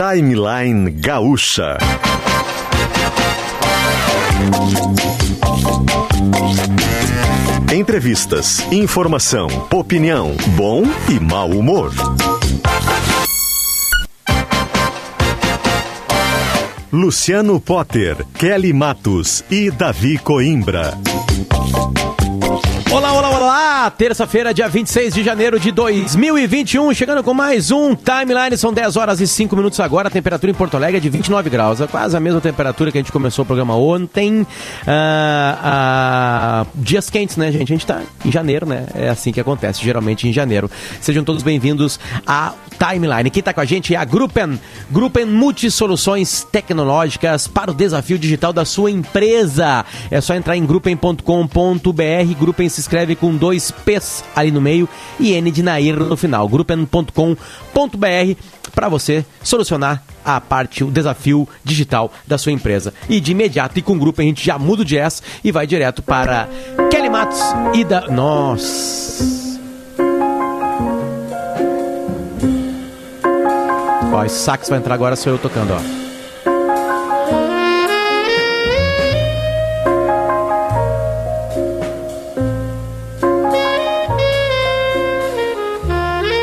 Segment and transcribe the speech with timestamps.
[0.00, 1.76] Timeline Gaúcha.
[7.70, 11.92] Entrevistas, informação, opinião, bom e mau humor.
[16.90, 20.96] Luciano Potter, Kelly Matos e Davi Coimbra.
[22.92, 23.90] Olá, olá, olá!
[23.90, 28.56] Terça-feira, dia 26 de janeiro de 2021, chegando com mais um Timeline.
[28.56, 30.08] São 10 horas e 5 minutos agora.
[30.08, 32.98] A temperatura em Porto Alegre é de 29 graus, é quase a mesma temperatura que
[32.98, 34.44] a gente começou o programa ontem.
[34.84, 37.72] Ah, ah, dias quentes, né, gente?
[37.72, 38.86] A gente tá em janeiro, né?
[38.96, 40.68] É assim que acontece, geralmente em janeiro.
[41.00, 43.30] Sejam todos bem-vindos a Timeline.
[43.30, 44.58] Quem está com a gente é a Gruppen,
[44.90, 49.84] Gruppen Multisoluções Tecnológicas para o desafio digital da sua empresa.
[50.10, 51.22] É só entrar em gruppen.com.br.
[52.38, 56.48] Gruppen escreve com dois P's ali no meio e N de Nair no final.
[56.48, 57.36] Gruppen.com.br
[58.74, 62.92] para você solucionar a parte, o desafio digital da sua empresa.
[63.08, 65.66] E de imediato e com o Gruppen a gente já muda o jazz e vai
[65.66, 66.48] direto para
[66.90, 67.40] Kelly Matos
[67.74, 68.08] e da...
[68.08, 69.40] Nossa...
[74.12, 76.09] Ó, esse sax vai entrar agora, sou eu tocando, ó.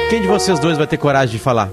[0.09, 1.69] Quem de vocês dois vai ter coragem de falar?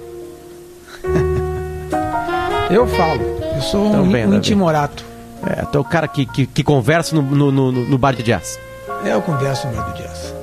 [2.70, 3.20] Eu falo.
[3.54, 5.04] Eu sou Então um, bem, um intimorato.
[5.46, 8.22] É, tu é o cara que, que, que conversa no, no, no, no bar de
[8.22, 8.58] jazz.
[9.05, 10.34] Eu converso no bar do jazz.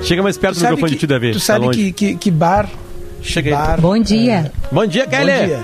[0.02, 1.32] Chega mais perto do microfone que, de ti, Davi.
[1.32, 2.68] tu Tá sabe que, que, que bar.
[3.20, 3.54] Chega aí.
[3.56, 4.50] bar Bom dia.
[4.70, 5.46] Bom dia, Bom Kelly.
[5.46, 5.60] dia.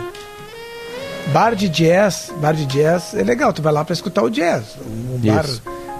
[1.32, 4.76] Bar de jazz, bar de jazz é legal, tu vai lá pra escutar o jazz.
[4.84, 5.44] Um bar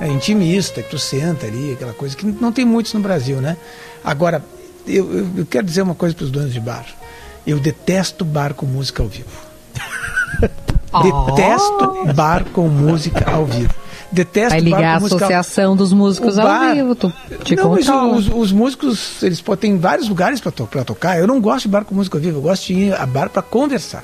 [0.01, 3.56] é, intimista, que tu senta ali, aquela coisa que não tem muitos no Brasil, né?
[4.05, 4.42] Agora,
[4.87, 6.87] eu, eu, eu quero dizer uma coisa pros donos de bar.
[7.47, 9.29] Eu detesto bar com música ao vivo.
[11.03, 13.75] Detesto bar com música ao vivo.
[14.11, 17.13] Detesto Vai bar ligar a música ao- Associação dos Músicos O ao bar- vivo, tu
[17.45, 17.73] te não,
[18.14, 21.19] os, os músicos, eles têm vários lugares para to tocar.
[21.19, 23.29] Eu não gosto de bar com música ao vivo, eu gosto de ir a bar
[23.29, 24.02] para conversar.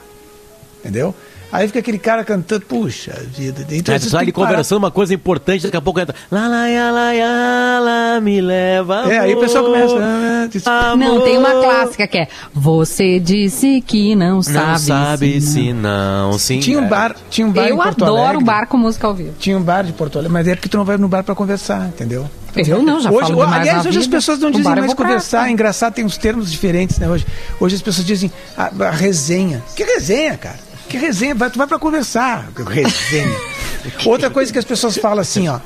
[0.81, 1.15] Entendeu?
[1.54, 3.65] Aí fica aquele cara cantando, puxa vida.
[3.70, 6.12] Então, É, tem ali conversando uma coisa importante, daqui a pouco entra.
[6.28, 9.04] Lá, lá, ya, lá, ya, lá, me leva.
[9.09, 10.04] É, aí o pessoal amor, começa.
[10.04, 10.65] ah, diz-
[10.98, 11.62] Não, tem uma amor.
[11.62, 14.59] clássica que é Você disse que não sabe.
[14.66, 16.59] Não sabe se se não, sim.
[16.59, 16.88] Tinha um é.
[16.88, 18.44] bar, tinha um bar Eu em Porto adoro Alegre.
[18.44, 19.34] bar com música ao vivo.
[19.38, 21.36] Tinha um bar de Porto Alegre, mas é porque tu não vai no bar para
[21.36, 22.28] conversar, entendeu?
[22.56, 25.53] Eu não, já hoje, falo aliás, hoje as pessoas não dizem mais pra conversar, é
[25.53, 27.09] engraçado, tem uns termos diferentes, né?
[27.09, 27.25] Hoje,
[27.60, 29.62] hoje as pessoas dizem a, a resenha.
[29.76, 30.59] Que resenha, cara?
[30.89, 31.34] Que resenha?
[31.34, 32.49] Vai, tu vai pra conversar.
[32.69, 33.37] Resenha.
[34.06, 35.59] Outra coisa que as pessoas falam assim, ó.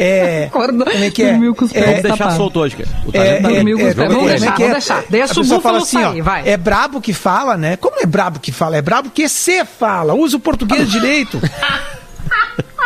[0.00, 0.44] É.
[0.46, 1.30] Acorda, Como é que é?
[1.32, 2.88] dormiu com os É, Vamos deixar solto hoje, cara.
[3.04, 4.06] O É, talento tá é, dormiu com os é, pés.
[4.08, 4.58] como Vamos é que deixar, é?
[4.58, 5.04] vamos deixar.
[5.10, 6.48] Deixa o búfalo assim, ó, sair, vai.
[6.48, 7.76] É brabo que fala, né?
[7.76, 8.76] Como é brabo que fala?
[8.76, 10.14] É brabo que você fala.
[10.14, 11.40] Usa o português direito.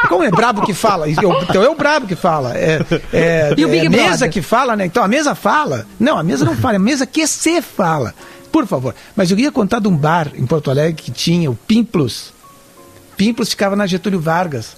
[0.08, 1.06] Como é brabo que fala?
[1.08, 2.56] Eu- Então é o brabo que fala.
[2.56, 2.80] É,
[3.12, 4.30] é, E o Big é a mesa Brother?
[4.30, 4.86] que fala, né?
[4.86, 5.86] Então a mesa fala.
[6.00, 8.14] Não, a mesa não fala, é a mesa que você fala.
[8.52, 8.94] Por favor.
[9.16, 12.32] Mas eu ia contar de um bar em Porto Alegre que tinha o Pimplos.
[13.16, 14.76] Pimplos ficava na Getúlio Vargas,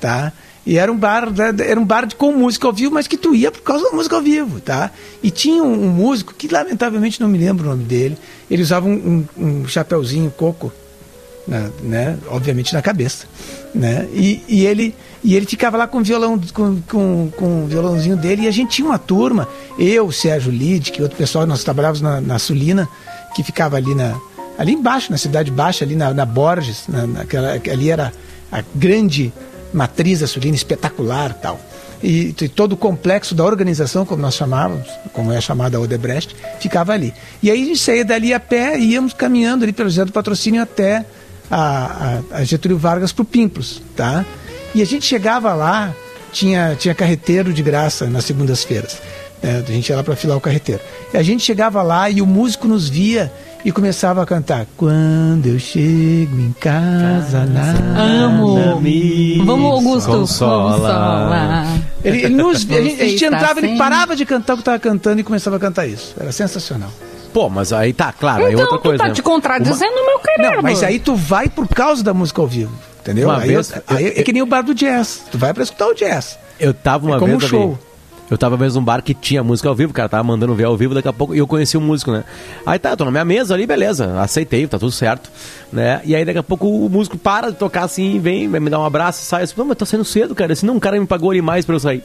[0.00, 0.32] tá?
[0.66, 3.34] E era um bar, da- era um bar com música ao vivo, mas que tu
[3.34, 4.90] ia por causa da música ao vivo, tá?
[5.22, 8.16] E tinha um, um músico que lamentavelmente não me lembro o nome dele.
[8.50, 10.72] Ele usava um, um, um chapeuzinho coco,
[11.46, 12.18] na- né?
[12.28, 13.26] Obviamente na cabeça,
[13.74, 14.08] né?
[14.14, 18.14] E, e ele e ele ficava lá com o violão, com, com, com o violãozinho
[18.16, 19.48] dele e a gente tinha uma turma,
[19.78, 22.86] eu, Sérgio Lid, que outro pessoal nós trabalhávamos na, na Sulina,
[23.34, 24.14] que ficava ali na
[24.56, 28.12] ali embaixo, na cidade baixa, ali na, na Borges, na, naquela, ali era
[28.50, 29.32] a grande
[29.72, 31.60] matriz da Sulina, espetacular tal.
[32.02, 36.92] E, e todo o complexo da organização, como nós chamávamos, como é chamada Odebrecht, ficava
[36.92, 37.12] ali.
[37.42, 40.12] E aí a gente saía dali a pé e íamos caminhando ali pelo José do
[40.12, 41.04] Patrocínio até
[41.50, 44.24] a, a, a Getúlio Vargas para o Pimplos, tá?
[44.74, 45.94] E a gente chegava lá,
[46.30, 49.00] tinha, tinha carreteiro de graça nas segundas-feiras.
[49.44, 49.64] Né?
[49.66, 50.80] A gente ia lá para filar o carreteiro.
[51.12, 53.30] E a gente chegava lá e o músico nos via
[53.64, 54.66] e começava a cantar.
[54.76, 57.78] Quando eu chego em casa, nada.
[58.00, 58.80] Amo.
[58.80, 60.10] me Vamos, Augusto.
[60.10, 60.72] consola.
[60.78, 61.66] Consola.
[62.04, 64.56] Ele, ele nos, a, gente, a gente tá entrava, ele sem- parava de cantar o
[64.56, 66.14] que estava cantando e começava a cantar isso.
[66.18, 66.90] Era sensacional.
[67.32, 68.98] Pô, mas aí tá, claro, aí Então outra tu coisa.
[68.98, 69.14] tá né?
[69.14, 70.54] te contradizendo, meu querido.
[70.56, 72.72] Não, mas aí tu vai por causa da música ao vivo.
[73.00, 73.28] Entendeu?
[73.28, 75.22] Uma Aí, vez- eu- aí é que nem o bar do jazz.
[75.32, 76.38] Tu vai pra escutar o jazz.
[76.60, 77.78] Eu tava uma É como vez um Davi, show.
[78.30, 80.64] Eu tava vez num bar que tinha música ao vivo, o cara tava mandando ver
[80.64, 82.24] ao vivo, daqui a pouco e eu conheci um músico, né?
[82.64, 85.30] Aí tá, eu tô na minha mesa ali, beleza, aceitei, tá tudo certo,
[85.70, 86.00] né?
[86.04, 88.84] E aí daqui a pouco o músico para de tocar assim, vem, me dar um
[88.84, 89.42] abraço e sai.
[89.42, 90.54] Eu disse, não, mas tá saindo cedo, cara.
[90.54, 92.02] Assim, não, o cara me pagou ali mais pra eu sair.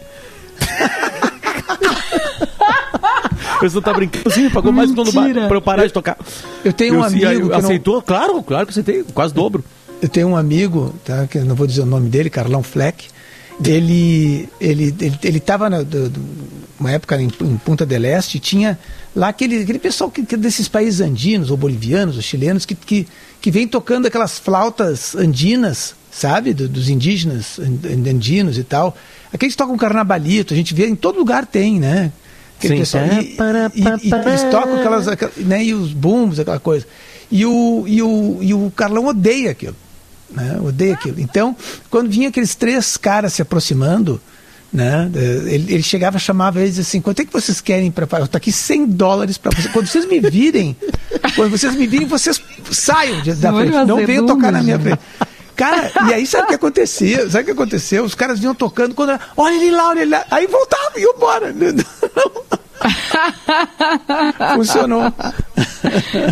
[3.59, 5.47] Pessoa tá brincando, sim, pagou mais que o dono do bar Mentira.
[5.47, 6.17] pra eu parar de tocar.
[6.63, 8.01] Eu tenho um Eu, aí, amigo que não- aceitou?
[8.01, 9.63] Claro, claro que aceitei, quase dobro.
[10.01, 13.07] Eu tenho um amigo, tá, que eu não vou dizer o nome dele, Carlão Fleck.
[13.65, 18.39] Ele ele ele, ele tava na do- do- uma época em, em Punta del Este,
[18.39, 18.79] tinha
[19.13, 22.73] lá aquele, aquele pessoal que, que é desses países andinos, ou bolivianos, ou chilenos, que,
[22.73, 23.05] que,
[23.41, 26.53] que vem tocando aquelas flautas andinas, sabe?
[26.53, 28.95] Do- dos indígenas an- andinos e tal.
[29.33, 32.13] Aqueles que tocam carnavalito, a gente vê em todo lugar tem, né?
[32.57, 32.79] Aquele Sim.
[32.79, 33.05] pessoal.
[33.05, 33.17] E,
[33.75, 35.61] e- e- e eles tocam aquelas, aquelas- né?
[35.65, 36.85] E os booms, aquela coisa.
[37.29, 39.75] E o, e o, e o Carlão odeia aquilo
[40.31, 40.57] né?
[40.61, 41.19] Odeia aquilo.
[41.19, 41.55] Então,
[41.89, 44.21] quando vinha aqueles três caras se aproximando,
[44.71, 45.09] né?
[45.15, 48.27] eh, Ele, ele chegava, chamava eles assim: quanto é que vocês querem para pagar?
[48.27, 49.71] Tá aqui 100 dólares para vocês.
[49.73, 50.75] Quando vocês me virem,
[51.35, 52.41] quando vocês me virem, vocês
[52.71, 53.71] saiam da frente.
[53.87, 54.99] Não venham tocar na minha frente.
[55.55, 57.29] Cara, e aí sabe o que acontecia?
[57.29, 58.05] Sabe o que aconteceu?
[58.05, 60.25] Os caras vinham tocando, quando era, olha ele lá, olha ele lá.
[60.31, 61.53] Aí voltavam e iam embora.
[64.55, 65.13] Funcionou.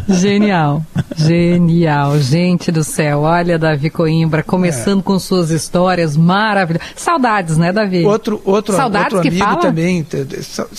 [0.07, 0.85] Genial,
[1.17, 3.21] genial, gente do céu.
[3.21, 4.43] Olha, Davi Coimbra, É.
[4.43, 6.87] começando com suas histórias maravilhosas.
[6.95, 8.05] Saudades, né, Davi?
[8.05, 9.61] Outro, outro, Saudades outro que amigo fala?
[9.61, 10.05] também.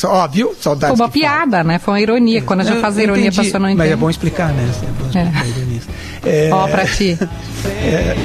[0.05, 0.47] Ó, viu?
[0.49, 0.99] Foi Saudades.
[0.99, 1.35] uma que fala.
[1.41, 1.79] piada, né?
[1.79, 2.43] Foi uma ironia.
[2.43, 3.93] Quando a gente faz a ironia, a entendi, pessoa não Mas entende.
[3.93, 4.63] é bom explicar, né?
[4.63, 5.41] É bom explicar É.
[5.43, 5.81] a ironia.
[6.25, 7.17] É, Ó, pra ti.
[7.65, 8.17] é,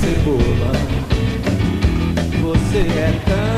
[0.00, 0.72] cebola.
[2.42, 3.55] Você é tão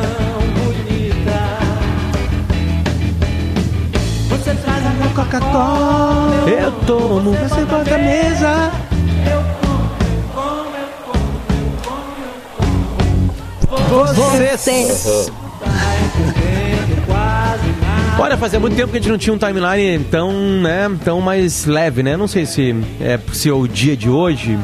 [5.29, 6.49] Coca-Cola.
[6.49, 7.33] Eu tomo.
[7.33, 8.73] Você bota a mesa.
[14.15, 15.31] Vocês.
[18.19, 21.67] Olha, fazia muito tempo que a gente não tinha um timeline tão, né, tão mais
[21.67, 22.17] leve, né?
[22.17, 24.59] Não sei se é, se é o dia de hoje,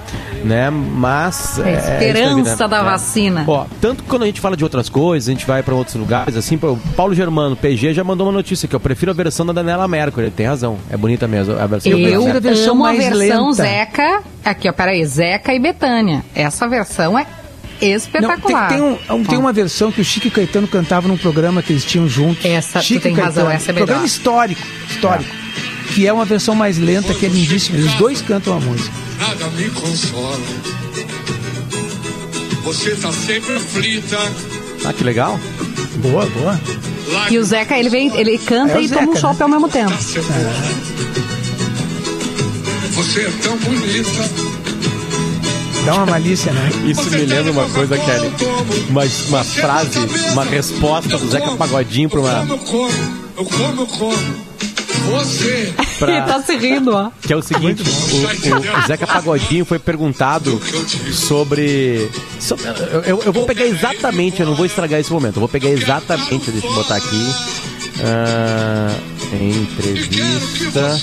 [0.45, 0.71] né?
[0.71, 2.69] Mas A é, esperança isso aí, né?
[2.69, 2.83] da É.
[2.85, 3.45] vacina.
[3.49, 5.97] Ó, tanto que quando a gente fala de outras coisas, a gente vai pra outros
[5.97, 9.45] lugares, assim, o Paulo Germano, PG, já mandou uma notícia que eu prefiro a versão
[9.47, 10.27] da Daniela Mercury.
[10.27, 11.91] Ele tem razão, é bonita mesmo a versão.
[11.91, 13.63] Eu prefiro a versão amo a mais versão lenta.
[13.63, 14.23] Zeca.
[14.45, 15.05] Aqui, ó, peraí.
[15.05, 16.23] Zeca e Betânia.
[16.35, 18.69] Essa versão é Não, tem, espetacular.
[18.69, 21.85] tem, um- tem uma versão que o Chico e Caetano cantavam num programa que eles
[21.85, 22.45] tinham juntos.
[22.45, 23.87] Essa, tu Chico tem e razão, Caetano, essa é melhor.
[23.87, 25.31] Programa histórico, histórico.
[25.95, 27.79] Que é uma versão mais lenta, que é lindíssima.
[27.79, 28.91] Os dois cantam a música.
[29.19, 30.41] nada me consola.
[32.65, 34.19] Você tá sempre aflita.
[34.85, 35.39] Ah, que legal.
[35.97, 36.61] Boa, boa.
[37.31, 39.43] E o Zeca, ele, vem, ele canta É e toma um chopp né?
[39.43, 39.93] ao mesmo tempo.
[42.95, 44.45] Você é tão bonita.
[45.85, 46.71] Dá uma malícia, né?
[46.87, 48.33] Isso me lembra uma coisa, Kelly.
[48.89, 49.99] Uma, uma frase,
[50.33, 51.53] uma resposta do Zeca.
[51.57, 52.47] Pagodinho pra Eu uma.
[52.47, 52.91] como, eu como.
[53.37, 54.17] Eu como, eu como.
[55.11, 55.75] Você.
[55.99, 57.11] Pra- Ele tá se rindo, ó.
[57.23, 60.61] Que é o seguinte, o, o- o Zeca Pagodinho foi perguntado
[61.13, 62.09] sobre.
[62.41, 65.49] sobre- eu, eu- eu vou pegar exatamente, eu não vou estragar esse momento, eu vou
[65.49, 67.35] pegar exatamente, deixa eu botar aqui.
[69.31, 70.99] que entrevista.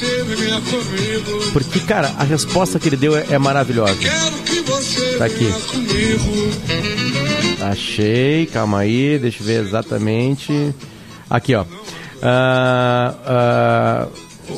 [1.54, 3.96] Porque, cara, a resposta que ele deu é, é maravilhosa.
[3.96, 5.54] Quero que você Tá aqui.
[7.62, 10.74] Achei, calma aí, deixa eu ver exatamente.
[11.30, 11.66] Aqui, ó.
[12.22, 14.08] Ah, ah,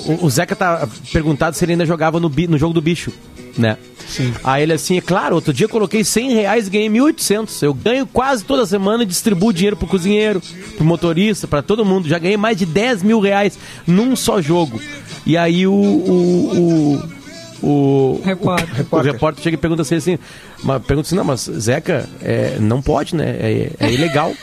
[0.07, 3.11] o, o Zeca tá perguntado se ele ainda jogava no, bi- no jogo do bicho,
[3.57, 3.77] né?
[4.07, 4.33] Sim.
[4.43, 7.63] Aí ele assim, é claro, outro dia eu coloquei 100 reais e ganhei 1.800.
[7.63, 10.41] Eu ganho quase toda semana e distribuo dinheiro pro cozinheiro,
[10.75, 12.07] pro motorista, pra todo mundo.
[12.07, 14.79] Já ganhei mais de 10 mil reais num só jogo.
[15.25, 15.73] E aí o...
[15.73, 17.23] o, o
[17.65, 18.85] o Repórter.
[18.91, 20.19] o, o repórter chega e pergunta assim, assim
[20.61, 23.37] mas, pergunta assim, não, mas Zeca, é, não pode, né?
[23.39, 24.33] É, é ilegal.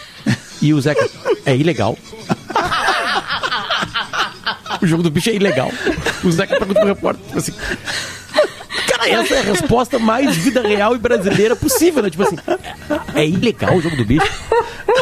[0.62, 1.06] E o Zeca,
[1.44, 1.98] é ilegal.
[4.82, 5.70] O jogo do bicho é ilegal.
[6.24, 7.52] O Zeca pergunta pro repórter, tipo assim.
[8.88, 12.10] Cara, essa é a resposta mais vida real e brasileira possível, né?
[12.10, 12.36] Tipo assim,
[13.14, 14.26] é ilegal o jogo do bicho.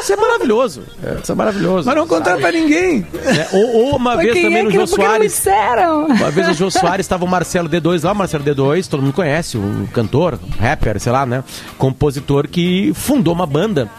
[0.01, 0.83] Isso é maravilhoso.
[1.03, 1.87] É, isso é maravilhoso.
[1.87, 3.01] Mas não contaram pra ninguém.
[3.13, 3.49] né?
[3.53, 5.33] ou, ou uma Mas vez também é no Jô por que não me Soares.
[5.33, 6.07] disseram?
[6.07, 9.13] Uma vez o Jô Soares estava o Marcelo D2 lá, o Marcelo D2, todo mundo
[9.13, 11.43] conhece, o cantor, rapper, sei lá, né?
[11.77, 13.91] Compositor que fundou uma banda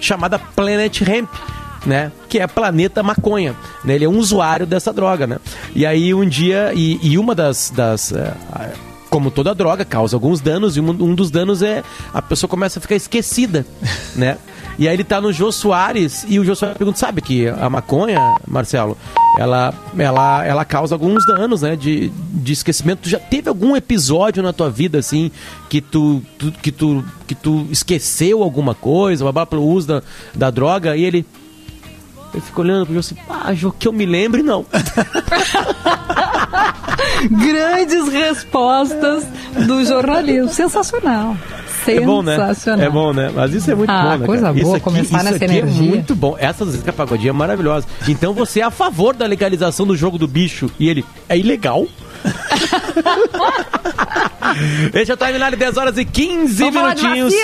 [0.00, 1.28] chamada Planet Hemp.
[1.86, 2.10] Né?
[2.28, 3.54] Que é Planeta Maconha.
[3.84, 3.94] Né?
[3.94, 5.38] Ele é um usuário dessa droga, né?
[5.74, 7.70] E aí um dia, e, e uma das.
[7.74, 8.72] das a-
[9.08, 12.78] como toda droga, causa alguns danos, e um, um dos danos é a pessoa começa
[12.80, 13.64] a ficar esquecida,
[14.16, 14.36] né?
[14.78, 17.70] E aí ele tá no Jô Soares e o Jô Soares pergunta, sabe que a
[17.70, 18.98] maconha, Marcelo,
[19.38, 21.76] ela, ela, ela causa alguns danos, né?
[21.76, 23.02] De, de esquecimento.
[23.04, 25.30] Tu já teve algum episódio na tua vida, assim,
[25.70, 30.02] que tu, tu- que tu, que tu esqueceu alguma coisa, blá, pelo uso da,
[30.34, 31.24] da droga, e ele...
[32.34, 34.64] Ele fica olhando pro Jô assim, ah, Jô, que eu me lembre, não.
[37.30, 39.24] Grandes respostas
[39.66, 40.48] do jornalismo.
[40.48, 41.36] Sensacional.
[41.86, 42.32] É bom, né?
[42.36, 42.84] Sensacional.
[42.86, 43.30] É bom, né?
[43.34, 44.26] Mas isso é muito Ah, bom, né?
[44.26, 44.54] coisa cara?
[44.54, 45.86] boa, isso aqui, começar isso nessa aqui energia.
[45.86, 46.36] é muito bom.
[46.38, 47.86] Essa Zeca Pagodinha é maravilhosa.
[48.08, 51.86] Então você é a favor da legalização do jogo do bicho e ele é ilegal?
[54.94, 57.34] Esse é o Timeline 10 horas e 15 Vamos minutinhos.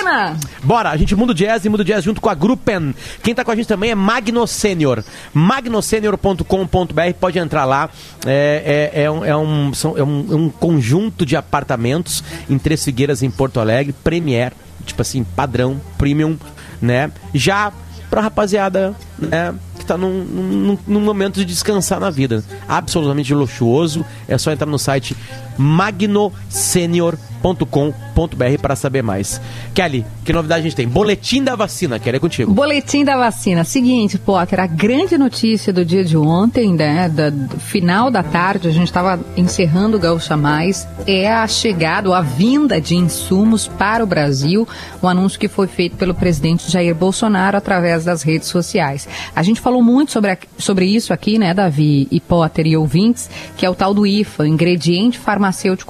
[0.63, 2.95] Bora, a gente muda o jazz e muda o jazz junto com a Gruppen.
[3.23, 5.03] Quem tá com a gente também é Magno Senior.
[5.35, 7.91] magnosenior.com.br, pode entrar lá.
[8.27, 12.59] É, é, é um, é, um, são- é um- é um conjunto de apartamentos em
[12.59, 14.53] Três Figueiras, em Porto Alegre, Premier,
[14.87, 16.39] tipo assim, padrão, premium,
[16.81, 17.11] né?
[17.35, 17.73] Já
[18.11, 22.43] pra rapaziada, né, que tá num, num, num momento de descansar na vida.
[22.69, 24.05] Absolutamente luxuoso.
[24.27, 25.17] É só entrar no site
[25.59, 29.41] magnosenior.com.br para saber mais.
[29.75, 30.87] Kelly, que novidade a gente tem?
[30.89, 32.53] Boletim da vacina, Kelly, é contigo.
[32.53, 33.65] Boletim da vacina.
[33.65, 38.69] Seguinte, Potter, a grande notícia do dia de ontem, né, da, do final da tarde,
[38.69, 44.05] a gente estava encerrando o Gaúcha Mais, é a chegada, a vinda de insumos para
[44.05, 44.69] o Brasil,
[45.03, 49.09] um anúncio que foi feito pelo presidente Jair Bolsonaro através das redes sociais.
[49.35, 53.29] A gente falou muito sobre, a- sobre isso aqui, né, Davi e Potter e ouvintes,
[53.57, 55.42] que é o tal do IFA, ingrediente farmacêutico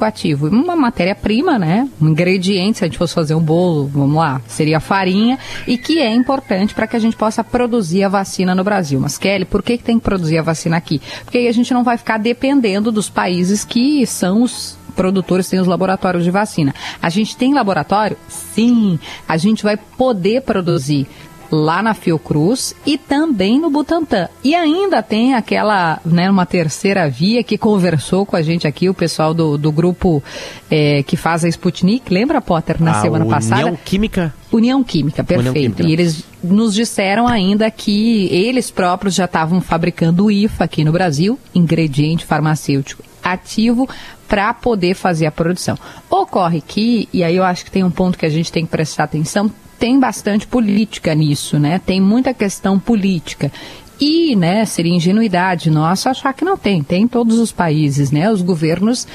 [0.04, 0.48] ativo.
[0.48, 4.80] Uma matéria-prima, né, um ingrediente, se a gente fosse fazer um bolo, vamos lá, seria
[4.80, 9.00] farinha, e que é importante para que a gente possa produzir a vacina no Brasil.
[9.00, 11.00] Mas, Kelly, por que, que tem que produzir a vacina aqui?
[11.24, 15.58] Porque aí a gente não vai ficar dependendo dos países que são os produtores têm
[15.58, 16.74] os laboratórios de vacina.
[17.00, 18.16] A gente tem laboratório?
[18.28, 18.98] Sim.
[19.26, 21.06] A gente vai poder produzir
[21.52, 24.28] lá na Fiocruz e também no Butantan.
[24.42, 28.94] E ainda tem aquela, né, uma terceira via que conversou com a gente aqui, o
[28.94, 30.22] pessoal do, do grupo
[30.70, 33.78] eh, que faz a Sputnik, lembra, Potter, na a semana União passada?
[33.84, 34.34] Química.
[34.50, 35.52] União Química, perfeito.
[35.52, 35.82] Química.
[35.82, 40.92] E eles nos disseram ainda que eles próprios já estavam fabricando o IFA aqui no
[40.92, 43.88] Brasil, ingrediente farmacêutico ativo,
[44.26, 45.78] para poder fazer a produção.
[46.10, 48.70] Ocorre que, e aí eu acho que tem um ponto que a gente tem que
[48.70, 49.50] prestar atenção,
[49.82, 51.80] tem bastante política nisso, né?
[51.84, 53.50] Tem muita questão política.
[53.98, 56.84] E, né, seria ingenuidade nossa achar que não tem.
[56.84, 58.30] Tem em todos os países, né?
[58.30, 59.08] Os governos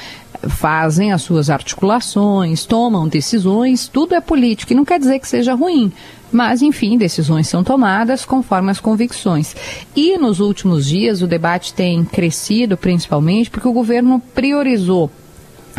[0.46, 4.74] fazem as suas articulações, tomam decisões, tudo é político.
[4.74, 5.90] E não quer dizer que seja ruim.
[6.30, 9.56] Mas, enfim, decisões são tomadas conforme as convicções.
[9.96, 15.10] E nos últimos dias o debate tem crescido, principalmente porque o governo priorizou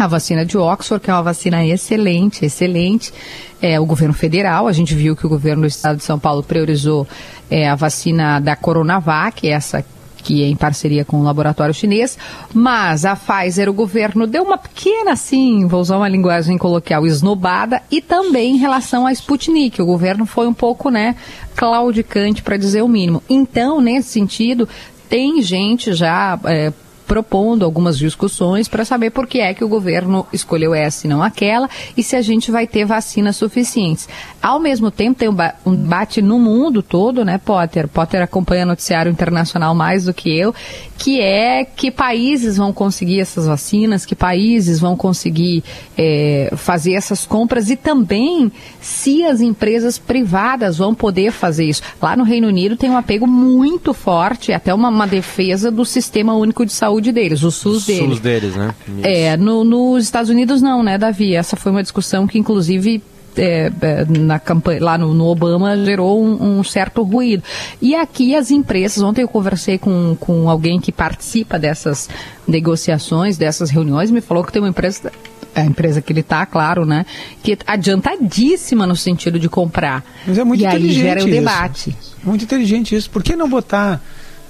[0.03, 3.13] a vacina de Oxford, que é uma vacina excelente, excelente.
[3.61, 6.41] É, o governo federal, a gente viu que o governo do estado de São Paulo
[6.41, 7.07] priorizou
[7.51, 9.83] é, a vacina da Coronavac, essa
[10.21, 12.17] que é em parceria com o laboratório chinês,
[12.53, 17.81] mas a Pfizer, o governo deu uma pequena, assim, vou usar uma linguagem coloquial, esnobada,
[17.89, 21.15] e também em relação à Sputnik, o governo foi um pouco, né,
[21.55, 23.23] claudicante, para dizer o mínimo.
[23.29, 24.67] Então, nesse sentido,
[25.07, 26.71] tem gente já é,
[27.09, 31.23] propondo algumas discussões para saber por que é que o governo escolheu essa e não
[31.23, 34.07] aquela e se a gente vai ter vacinas suficientes.
[34.39, 37.87] Ao mesmo tempo, tem um, ba debate no mundo todo, né, Potter?
[37.87, 40.53] Potter acompanha noticiário internacional mais do que eu,
[40.99, 45.63] que é que países vão conseguir essas vacinas, que países vão conseguir
[45.97, 51.81] é, fazer essas compras e também se as empresas privadas vão poder fazer isso.
[51.99, 56.35] Lá no Reino Unido tem um apego muito forte, até uma, uma defesa do sistema
[56.35, 58.03] único de saúde deles, o SUS deles.
[58.03, 58.73] SUS deles, né?
[59.03, 61.35] É, no, nos Estados Unidos não, né, Davi?
[61.35, 63.01] Essa foi uma discussão que, inclusive,
[63.37, 67.43] é, é, na campanha, lá no, no Obama gerou um, um certo ruído.
[67.81, 72.09] E aqui as empresas, ontem eu conversei com, com alguém que participa dessas
[72.47, 75.11] negociações, dessas reuniões, me falou que tem uma empresa,
[75.55, 77.05] a empresa que ele está, claro, né,
[77.43, 80.03] que é adiantadíssima no sentido de comprar.
[80.27, 81.31] Mas é muito e aí inteligente gera o isso.
[81.31, 81.97] debate.
[82.23, 83.09] Muito inteligente isso.
[83.09, 84.01] Por que não botar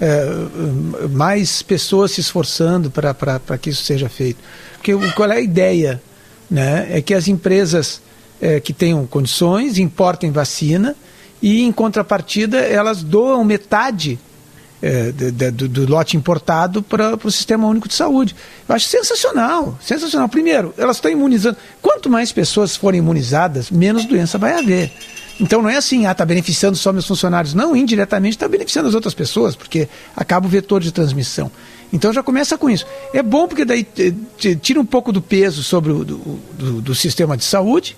[0.02, 4.38] é, mais pessoas se esforçando para que isso seja feito?
[4.76, 6.02] Porque qual é a ideia?
[6.50, 6.88] Né?
[6.90, 8.02] É que as empresas
[8.42, 10.96] é, que tenham condições importem vacina
[11.42, 14.18] e, em contrapartida, elas doam metade
[14.82, 18.34] é, de- de- do, do lote importado para o Sistema Único de Saúde.
[18.68, 20.30] Eu acho sensacional, sensacional.
[20.30, 21.58] Primeiro, elas estão imunizando.
[21.82, 24.92] Quanto mais pessoas forem imunizadas, menos doença vai haver.
[25.40, 27.54] Então não é assim, ah, está beneficiando só meus funcionários.
[27.54, 31.50] Não, indiretamente está beneficiando as outras pessoas, porque acaba o vetor de transmissão.
[31.94, 32.86] Então já começa com isso.
[33.14, 36.18] É bom porque daí eh, tira um pouco do peso sobre o do,
[36.58, 37.96] do- do sistema de saúde,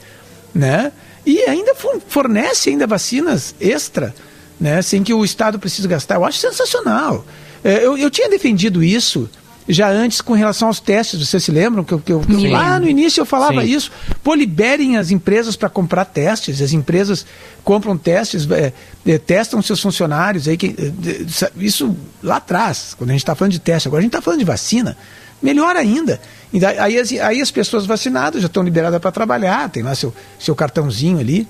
[0.53, 0.91] né?
[1.25, 4.13] E ainda for- fornece ainda vacinas extra,
[4.60, 4.81] né?
[4.81, 6.15] Sem que o Estado precise gastar.
[6.15, 7.25] Eu acho sensacional.
[7.63, 9.29] Eh, eu, eu tinha defendido isso
[9.68, 11.25] já antes com relação aos testes.
[11.25, 13.70] Vocês se lembram que eu, que eu, lá no início eu falava Sim.
[13.72, 13.91] isso?
[14.24, 16.62] Pô, liberem as empresas para comprar testes.
[16.62, 17.25] As empresas
[17.63, 18.74] compram testes, é,
[19.06, 20.48] é, testam seus funcionários.
[20.48, 23.88] Aí, que, é, isso lá atrás, quando a gente está falando de teste.
[23.88, 24.98] Agora a gente está falando de vacina.
[25.41, 26.20] Melhor ainda.
[26.53, 30.13] E Aí, as- aí as pessoas vacinadas já estão liberadas para trabalhar, tem lá seu,
[30.38, 31.48] seu cartãozinho ali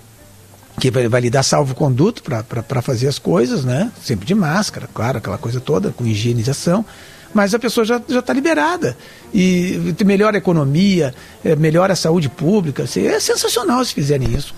[0.80, 3.91] que vai, vai lhe dar salvo-conduto para fazer as coisas, né?
[4.01, 6.86] Sempre de máscara, claro, aquela coisa toda, com higienização.
[7.34, 8.98] Mas a pessoa já está liberada.
[9.34, 12.84] E melhora a economia, eh, melhora a saúde pública.
[12.84, 14.54] assim, É sensacional se fizerem isso.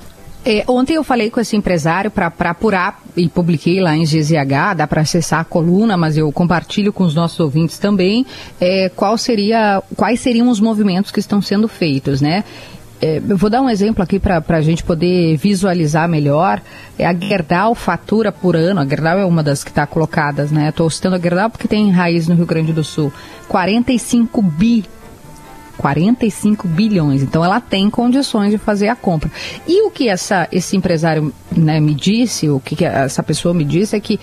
[0.46, 4.86] É, ontem eu falei com esse empresário para apurar e publiquei lá em GZH, dá
[4.86, 8.26] para acessar a coluna, mas eu compartilho com os nossos ouvintes também
[8.60, 12.44] é, qual seria, quais seriam os movimentos que estão sendo feitos, né?
[13.06, 16.62] É, eu vou dar um exemplo aqui para a gente poder visualizar melhor.
[16.98, 20.70] É a Gerdau fatura por ano, a Gerdau é uma das que está colocadas, né?
[20.70, 23.12] Estou citando a Gerdau porque tem raiz no Rio Grande do Sul.
[23.50, 24.86] 45 bi
[25.78, 27.22] 45 bilhões.
[27.22, 29.30] Então ela tem condições de fazer a compra.
[29.68, 33.66] E o que essa, esse empresário né, me disse, o que, que essa pessoa me
[33.66, 34.18] disse é que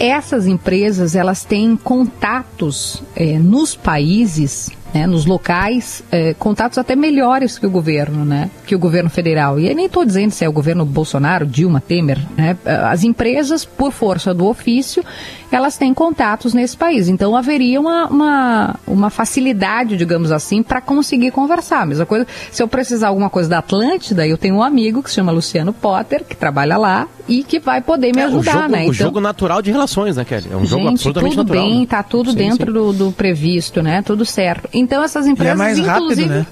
[0.00, 7.58] essas empresas elas têm contatos eh, nos países, né, nos locais, eh, contatos até melhores
[7.58, 9.58] que o governo, né, que o governo federal.
[9.58, 12.18] E nem estou dizendo se é o governo Bolsonaro, Dilma, Temer.
[12.36, 12.56] Né,
[12.90, 15.04] as empresas, por força do ofício,
[15.50, 17.08] elas têm contatos nesse país.
[17.08, 21.86] Então haveria uma, uma, uma facilidade, digamos assim, para conseguir conversar.
[21.86, 25.16] Mesma coisa, se eu precisar alguma coisa da Atlântida, eu tenho um amigo que se
[25.16, 28.68] chama Luciano Potter, que trabalha lá e que vai poder me É, o ajudar, jogo,
[28.68, 28.86] né?
[28.86, 30.48] o jogo natural de relações, né, Kelly?
[30.52, 31.64] É um jogo Gente, absolutamente tudo natural.
[31.68, 31.86] bem, né?
[31.88, 32.72] tá tudo Sim, dentro sim.
[32.72, 34.02] Do, do previsto, né?
[34.02, 34.68] Tudo certo.
[34.80, 36.28] Então essas empresas, mais rápido, inclusive.
[36.28, 36.46] né?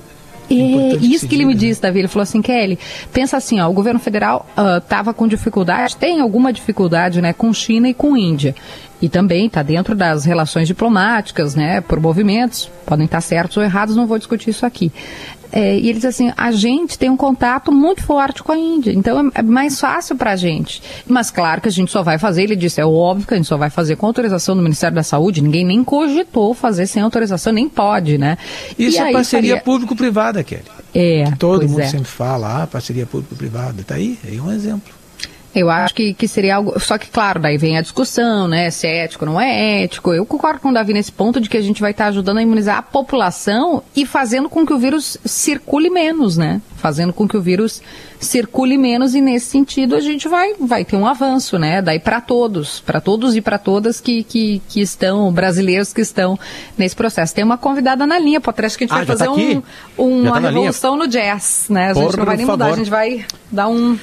[0.50, 1.60] É, que isso que ele me né?
[1.60, 1.98] disse, Davi.
[1.98, 2.78] Ele falou assim, Kelly,
[3.12, 4.46] pensa assim, ó, o governo federal
[4.78, 8.54] estava com dificuldade, tem alguma dificuldade, né, com China e com Índia.
[9.00, 13.94] E também está dentro das relações diplomáticas, né, por movimentos, podem estar certos ou errados,
[13.94, 14.90] não vou discutir isso aqui.
[15.50, 18.92] É, e ele diz assim, a gente tem um contato muito forte com a Índia,
[18.92, 20.82] então é, é mais fácil para a gente.
[21.06, 23.46] Mas claro que a gente só vai fazer, ele disse, é óbvio que a gente
[23.46, 27.52] só vai fazer com autorização do Ministério da Saúde, ninguém nem cogitou fazer sem autorização,
[27.52, 28.36] nem pode, né?
[28.78, 30.62] Isso E é aí parceria faria- público-privada, Kelly.
[30.94, 31.86] É, Todo mundo é.
[31.86, 33.82] sempre fala, ah, parceria público-privada.
[33.86, 34.97] Tá aí, aí é um exemplo.
[35.60, 36.78] Eu acho que, que seria algo.
[36.80, 38.70] Só que, claro, daí vem a discussão, né?
[38.70, 40.12] Se é ético ou não é ético.
[40.12, 42.42] Eu concordo com o Davi nesse ponto de que a gente vai estar ajudando a
[42.42, 46.60] imunizar a população e fazendo com que o vírus circule menos, né?
[46.76, 47.82] Fazendo com que o vírus
[48.20, 51.80] circule menos e nesse sentido a gente vai, vai ter um avanço, né?
[51.82, 56.38] Daí para todos, para todos e para todas que, que, que estão, brasileiros que estão
[56.76, 57.34] nesse processo.
[57.34, 59.32] Tem uma convidada na linha, Potter, acho que a gente Ah, vai já fazer tá
[59.32, 60.60] um, uma tá na linha?
[60.60, 61.90] revolução no jazz, né?
[61.90, 62.78] A gente Por não vai nem mudar, a favor.
[62.78, 63.98] gente vai dar um.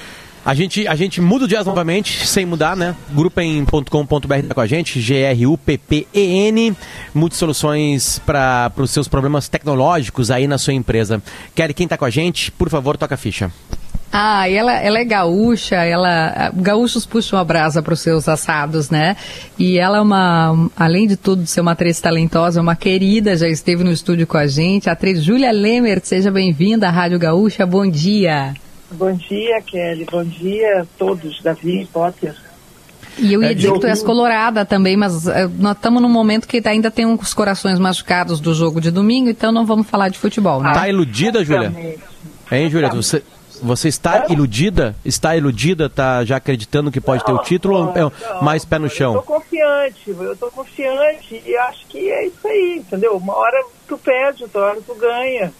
[0.45, 2.95] A gente, a gente muda o jazz novamente, sem mudar, né?
[3.09, 6.77] Grupem.com.br tá com a gente, G-R-U-P-P-E-N.
[7.15, 11.19] Mude soluções para os seus problemas tecnológicos aí na sua empresa.
[11.55, 13.51] Kelly, quem tá com a gente, por favor, toca a ficha.
[14.11, 19.17] Ah, ela, ela é gaúcha, ela, gaúchos puxam a brasa para os seus assados, né?
[19.57, 23.83] E ela é uma, além de tudo, ser uma atriz talentosa, uma querida, já esteve
[23.83, 27.89] no estúdio com a gente, a atriz Júlia Lemert, seja bem-vinda à Rádio Gaúcha, bom
[27.89, 28.53] dia.
[28.91, 30.05] Bom dia, Kelly.
[30.09, 32.35] Bom dia a todos, Davi, Potter.
[33.17, 36.09] E eu ia É, dizer que tu és colorada também, mas eh, nós estamos num
[36.09, 40.09] momento que ainda tem uns corações machucados do jogo de domingo, então não vamos falar
[40.09, 40.73] de futebol, né?
[40.73, 41.67] Tá iludida, Júlia?
[41.67, 41.99] Exatamente.
[42.51, 42.89] Hein, Júlia?
[42.89, 43.23] Você,
[43.63, 44.95] você está iludida?
[45.05, 45.89] Está iludida?
[45.89, 48.89] Tá já acreditando que pode ter o título ou é Não, mais pé no Eu
[48.89, 49.21] tô chão?
[49.21, 53.15] confiante, eu tô confiante e acho que é isso aí, entendeu?
[53.15, 55.53] Uma hora tu perde, outra hora tu ganha.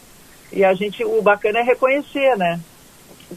[0.51, 2.59] E a gente, o bacana é reconhecer, né?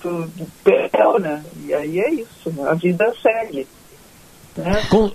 [0.00, 0.30] Tu
[0.64, 1.42] perdeu, né?
[1.66, 3.66] E aí é isso, a vida segue.
[4.56, 4.82] Né?
[4.90, 5.12] Con-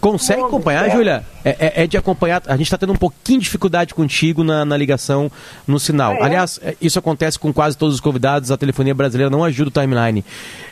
[0.00, 0.90] consegue acompanhar, é.
[0.90, 1.26] Júlia?
[1.44, 2.40] É, é- é de acompanhar.
[2.46, 5.30] A gente está tendo um pouquinho de dificuldade contigo na, na ligação
[5.66, 6.12] no sinal.
[6.12, 6.22] É.
[6.22, 8.50] Aliás, é, isso acontece com quase todos os convidados.
[8.52, 10.24] A telefonia brasileira não ajuda o timeline.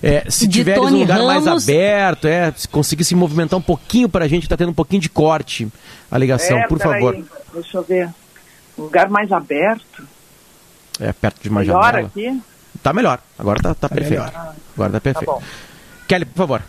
[0.03, 3.59] É, se De tiveres um Tony lugar mais Ramos- aberto, é, se conseguir se movimentar
[3.59, 5.67] um pouquinho para a gente, está tendo um pouquinho de corte
[6.11, 7.17] a ligação, É, por favor.
[7.53, 8.09] Deixa eu ver.
[8.79, 10.07] Um lugar mais aberto,
[11.01, 12.07] É, perto de uma melhor janela.
[12.07, 12.41] aqui.
[12.85, 13.19] Tá melhor.
[13.39, 14.21] Agora tá, tá perfeito.
[14.23, 14.55] melhor.
[14.75, 15.27] Agora tá Tá perfeito.
[15.27, 15.43] bom.
[16.07, 16.63] Kelly, por favor.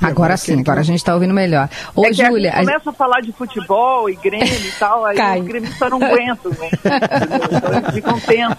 [0.00, 1.68] Agora sim, agora a gente está ouvindo melhor.
[1.94, 5.16] Ô, é Júlia, a gente começa a falar de futebol e Grêmio e tal, aí
[5.16, 5.40] Cai.
[5.40, 6.70] os gremistas não aguentam, né?
[6.72, 8.58] Então eles ficam tensos.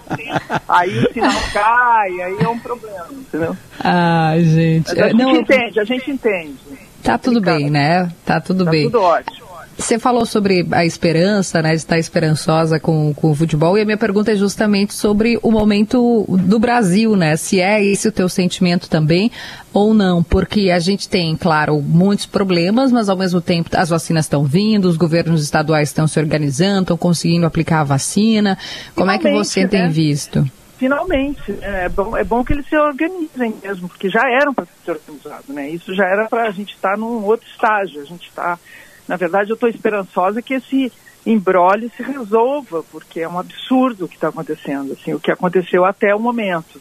[0.66, 3.54] Aí o sinal cai, aí é um problema, entendeu?
[3.78, 4.88] Ah, gente.
[4.88, 6.56] Mas a gente Não, entende, a gente entende.
[7.02, 8.10] tá tudo bem, né?
[8.24, 8.84] Tá tudo Tá bem.
[8.84, 9.43] tudo ótimo.
[9.76, 13.84] Você falou sobre a esperança, né, de estar esperançosa com, com o futebol, e a
[13.84, 17.36] minha pergunta é justamente sobre o momento do Brasil, né?
[17.36, 19.30] Se é esse o teu sentimento também
[19.72, 24.26] ou não, porque a gente tem, claro, muitos problemas, mas ao mesmo tempo as vacinas
[24.26, 28.56] estão vindo, os governos estaduais estão se organizando, estão conseguindo aplicar a vacina.
[28.94, 29.88] Como é que você Finalmente, tem né?
[29.88, 30.50] visto?
[30.78, 34.92] Finalmente, é bom, é bom que eles se organizem mesmo, porque já eram para ser
[34.92, 35.70] organizados, né?
[35.70, 38.00] Isso já era para a gente estar num outro estágio.
[38.00, 38.58] A gente está,
[39.06, 40.92] na verdade, eu estou esperançosa que esse
[41.26, 45.84] embrólio se resolva, porque é um absurdo o que está acontecendo, assim, o que aconteceu
[45.84, 46.80] até o momento.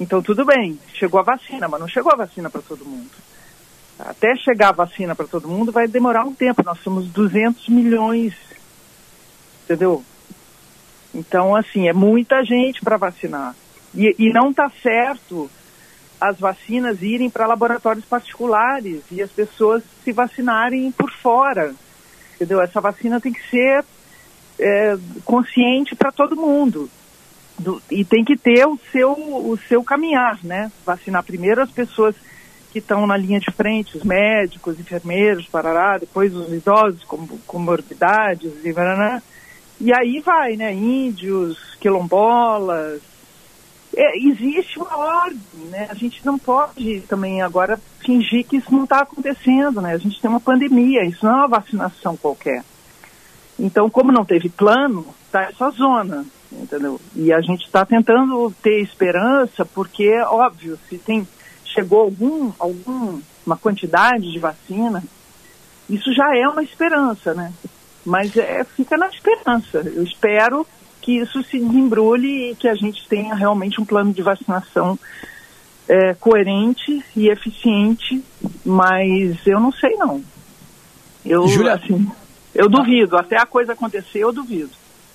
[0.00, 3.10] Então, tudo bem, chegou a vacina, mas não chegou a vacina para todo mundo.
[3.98, 6.64] Até chegar a vacina para todo mundo vai demorar um tempo.
[6.64, 8.34] Nós somos 200 milhões,
[9.64, 10.04] entendeu?
[11.14, 13.54] Então, assim, é muita gente para vacinar.
[13.94, 15.50] E, e não está certo
[16.22, 21.74] as vacinas irem para laboratórios particulares e as pessoas se vacinarem por fora.
[22.36, 22.60] Entendeu?
[22.62, 23.84] Essa vacina tem que ser
[24.56, 26.88] é, consciente para todo mundo.
[27.58, 30.70] Do- e tem que ter o seu, o seu caminhar, né?
[30.86, 32.14] Vacinar primeiro as pessoas
[32.70, 38.64] que estão na linha de frente, os médicos, enfermeiros, parará, depois os idosos com comorbidades
[38.64, 39.20] e.
[39.80, 40.72] E aí vai, né?
[40.72, 43.11] Índios, quilombolas.
[43.94, 45.86] É, existe uma ordem, né?
[45.90, 49.92] A gente não pode também agora fingir que isso não está acontecendo, né?
[49.92, 52.64] A gente tem uma pandemia, isso não é uma vacinação qualquer.
[53.58, 57.00] Então, como não teve plano, tá essa zona, entendeu?
[57.14, 61.26] E a gente está tentando ter esperança, porque, óbvio, se tem
[61.64, 65.02] chegou algum, algum uma quantidade de vacina,
[65.88, 67.52] isso já é uma esperança, né?
[68.04, 69.78] Mas é, fica na esperança.
[69.78, 70.66] Eu espero
[71.02, 74.98] que isso se desembrulhe e que a gente tenha realmente um plano de vacinação
[75.88, 78.22] é, coerente e eficiente,
[78.64, 80.22] mas eu não sei não.
[81.26, 82.08] Eu, Júlia- assim,
[82.54, 83.16] eu duvido.
[83.16, 84.70] Até a coisa acontecer, eu duvido.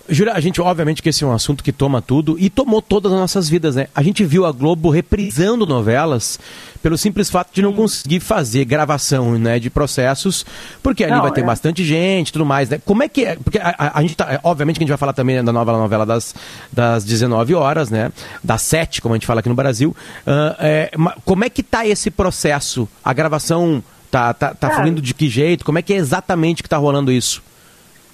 [0.09, 3.11] Júlia, a gente, obviamente que esse é um assunto que toma tudo e tomou todas
[3.11, 3.87] as nossas vidas, né?
[3.93, 6.39] A gente viu a Globo reprisando novelas
[6.81, 10.45] pelo simples fato de não conseguir fazer gravação, né, de processos,
[10.81, 11.43] porque ali Não, vai ter é.
[11.43, 12.79] bastante gente e tudo mais, né?
[12.85, 13.35] Como é que é?
[13.35, 15.51] Porque a, a- a gente tá, obviamente que a gente vai falar também né, da
[15.51, 16.33] nova novela das,
[16.71, 18.11] das 19 horas, né?
[18.43, 19.95] Das 7, como a gente fala aqui no Brasil.
[20.25, 20.91] Ah, é,
[21.25, 22.87] como é que tá esse processo?
[23.03, 25.65] A gravação tá, tá, tá fluindo de que jeito?
[25.65, 27.41] Como é que é exatamente que tá rolando isso?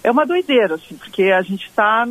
[0.04, 2.06] É uma doideira, assim, porque a gente está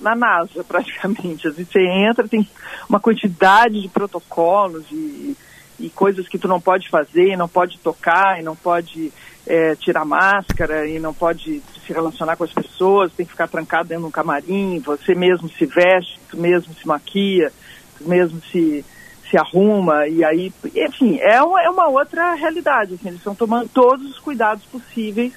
[0.00, 1.50] na NASA, praticamente.
[1.50, 2.48] Gente entra, tem
[2.88, 5.36] uma quantidade de protocolos e,
[5.80, 9.12] e coisas que tu não pode fazer, e não pode tocar, e não pode
[9.44, 13.88] é, tirar máscara, e não pode se relacionar com as pessoas, tem que ficar trancado
[13.88, 17.52] dentro de um camarim, você mesmo se veste, tu mesmo se maquia,
[17.98, 18.84] tu mesmo se,
[19.28, 23.68] se arruma, e aí, enfim, é uma, é uma outra realidade, assim, eles estão tomando
[23.68, 25.32] todos os cuidados possíveis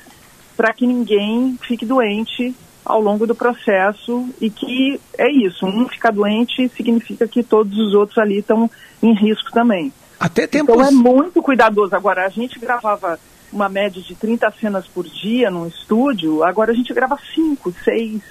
[0.55, 6.11] para que ninguém fique doente ao longo do processo e que é isso, um ficar
[6.11, 8.69] doente significa que todos os outros ali estão
[9.01, 9.91] em risco também.
[10.19, 10.75] Até tempos.
[10.75, 11.95] Então é muito cuidadoso.
[11.95, 13.19] Agora, a gente gravava
[13.51, 18.21] uma média de 30 cenas por dia num estúdio, agora a gente grava 5, 6,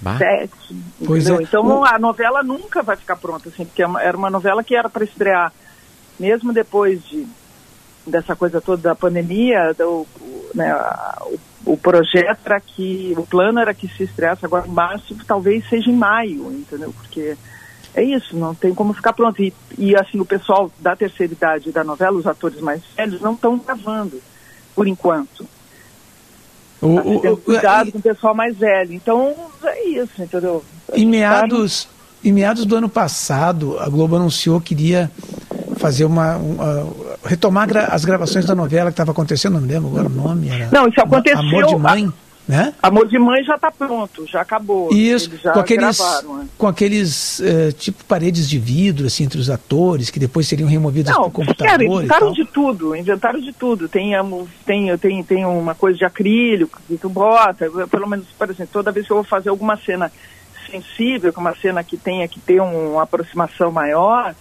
[0.00, 0.16] Bah.
[0.16, 0.50] 7.
[1.06, 1.40] Pois entendeu?
[1.40, 1.42] é.
[1.44, 4.74] Então O- a novela nunca vai ficar pronta, assim, porque é era uma novela que
[4.74, 5.52] era para estrear
[6.18, 7.26] mesmo depois de
[8.06, 10.06] dessa coisa toda da pandemia, do,
[10.54, 10.74] né,
[11.22, 15.68] o, o projeto era que, o plano era que se estreasse agora em março, talvez
[15.68, 16.92] seja em maio, entendeu?
[16.92, 17.36] Porque
[17.94, 19.42] é isso, não tem como ficar pronto.
[19.42, 23.34] E, e assim, o pessoal da terceira idade da novela, os atores mais velhos, não
[23.34, 24.20] estão gravando,
[24.74, 25.46] por enquanto.
[26.80, 28.94] O- Tá o- o- cuidado e- com o pessoal mais velho.
[28.94, 30.64] Então, é isso, entendeu?
[30.94, 31.88] Em tá meados,
[32.24, 35.10] em meados do ano passado, a Globo anunciou que iria
[35.76, 39.88] fazer uma, uma- retomar gra- as gravações da novela que estava acontecendo, não me lembro
[39.90, 40.48] agora o nome.
[40.48, 42.12] Era Não, isso aconteceu- Amor de Mãe,
[42.48, 42.72] né?
[42.82, 44.92] Amor de Mãe já está pronto, já acabou.
[44.92, 46.36] Isso, com aqueles, gravaram.
[46.38, 46.46] né?
[46.58, 51.14] com aqueles eh, tipo paredes de vidro assim entre os atores que depois seriam removidas
[51.14, 53.88] Não, por computador e inventaram de tudo, inventaram de tudo.
[53.88, 58.50] Tem, amo- tem, tem, tem uma coisa de acrílico que tu bota, pelo menos, por
[58.50, 60.10] exemplo, toda vez que eu vou fazer alguma cena
[60.70, 64.34] sensível, que é uma cena que tenha que ter um- uma aproximação maior,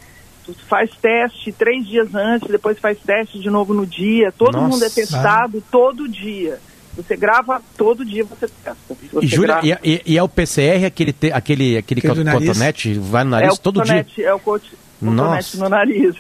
[0.53, 4.67] tu faz teste três dias antes, depois faz teste de novo no dia, todo Nossa.
[4.67, 6.59] mundo é testado todo dia.
[6.95, 8.75] Você grava todo dia, você testa.
[8.89, 12.01] Você E, Júlia, grava- e, é- e- e é o PCR, aquele, te- aquele, aquele,
[12.01, 12.47] Aquele nariz?
[12.49, 14.03] cotonete, vai no nariz é o todo dia?
[14.03, 15.57] cotonete, É o, cot- cotonete Nossa.
[15.57, 16.15] no nariz.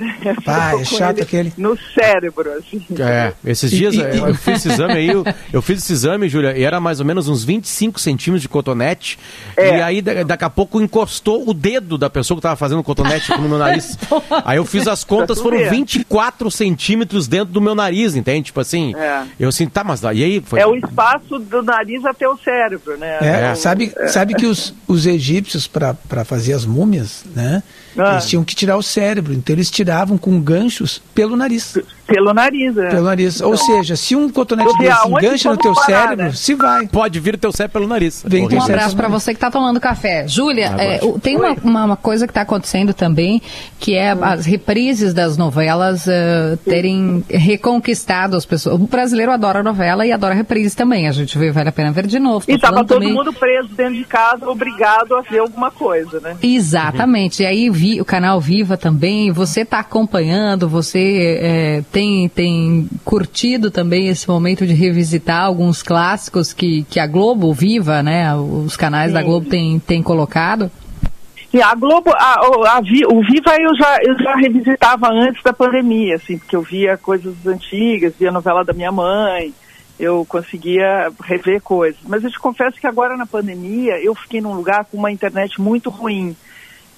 [0.47, 1.53] Ah, é com chato ele aquele.
[1.57, 2.81] No cérebro, assim.
[2.99, 5.91] É, esses E- dias e- eu, eu fiz esse exame aí, eu, eu fiz esse
[5.93, 9.19] exame, Júlia, e era mais ou menos uns 25 centímetros de cotonete.
[9.57, 9.77] É.
[9.77, 12.83] E aí, da- daqui a pouco, encostou o dedo da pessoa que tava fazendo o
[12.83, 13.97] cotonete no meu nariz.
[14.45, 15.69] Aí eu fiz as contas, tu foram ver.
[15.69, 18.43] 24 centímetros dentro do meu nariz, entende?
[18.47, 19.23] Tipo assim, É.
[19.39, 20.41] eu assim, tá, mas e aí?
[20.45, 20.59] Foi...
[20.59, 23.17] É o espaço do nariz até o cérebro, né?
[23.21, 27.61] É, O- sabe, sabe que os, os egípcios, para fazer as múmias, né?
[28.01, 28.13] Ah.
[28.13, 31.77] Eles tinham que tirar o cérebro, então eles tiravam com ganchos pelo nariz.
[32.09, 32.89] Pelo nariz, é.
[32.89, 33.41] Pelo nariz.
[33.41, 36.31] Ou Então, seja, se um cotonete desse aonde engancha no teu parar, cérebro, né?
[36.33, 36.87] se vai.
[36.87, 38.23] Pode vir o teu cérebro pelo nariz.
[38.27, 38.47] Vem.
[38.47, 40.27] Um abraço para você que está tomando café.
[40.27, 40.83] Júlia, Agora.
[40.83, 43.41] é, tem uma, uma- uma coisa que está acontecendo também,
[43.79, 48.75] que é as reprises das novelas eh, terem reconquistado as pessoas.
[48.75, 51.07] O brasileiro adora novela e adora reprise também.
[51.07, 52.45] A gente vê Vale a Pena Ver de novo.
[52.45, 55.71] Tô E tava falando todo também- mundo preso dentro de casa, obrigado a ver alguma
[55.71, 56.35] coisa, né?
[56.41, 57.43] Exatamente.
[57.43, 61.98] E aí vi, o canal Viva também, você está acompanhando, você é, tem,
[62.33, 68.33] tem curtido também esse momento de revisitar alguns clássicos que, que a Globo Viva, né?
[68.35, 69.25] Os canais da Sim.
[69.25, 70.71] Globo têm tem colocado.
[71.53, 72.79] E a Globo, a, o- a
[73.11, 77.33] o Viva eu já, eu já revisitava antes da pandemia, assim, porque eu via coisas
[77.45, 79.51] antigas, via novela da minha mãe,
[79.99, 81.99] eu conseguia rever coisas.
[82.07, 85.59] Mas eu te confesso que agora na pandemia eu fiquei num lugar com uma internet
[85.59, 86.35] muito ruim.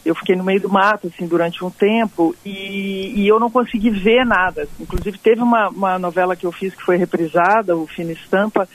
[0.05, 3.89] Eu fiquei no meio do mato, assim, durante um tempo e, e eu não consegui
[3.89, 4.67] ver nada.
[4.79, 8.67] Inclusive teve uma, uma novela que eu fiz que foi reprisada, o Fina Estampa,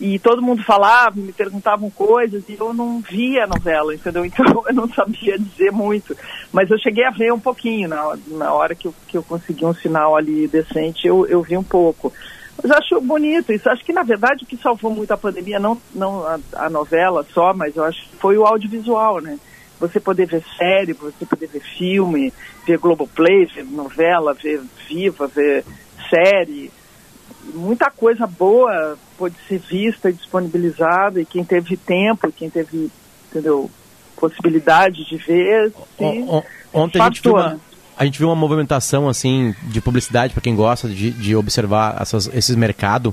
[0.00, 4.24] e todo mundo falava, me perguntavam coisas e eu não via a novela, entendeu?
[4.34, 6.16] Então eu não sabia dizer muito.
[6.52, 9.64] Mas eu cheguei a ver um pouquinho, na, na hora que eu, que eu consegui
[9.64, 12.12] um sinal ali decente, eu, eu vi um pouco.
[12.62, 13.68] Mas acho bonito isso.
[13.70, 17.24] Acho que, na verdade, o que salvou muito a pandemia, não, não a, a novela
[17.32, 19.38] só, mas eu acho que foi o audiovisual, né?
[19.88, 22.32] Você poder ver série, você poder ver filme,
[22.66, 25.64] ver Globoplay, ver novela, ver Viva, ver
[26.08, 26.70] série.
[27.52, 32.90] Muita coisa boa pode ser vista e disponibilizada, e quem teve tempo, quem teve,
[33.28, 33.70] entendeu,
[34.16, 36.42] possibilidade de ver, se On- on-
[36.72, 37.60] Ontem a gente, viu uma, né?
[37.96, 42.28] A gente viu uma movimentação assim de publicidade para quem gosta de, de observar essas,
[42.34, 43.12] esses mercados.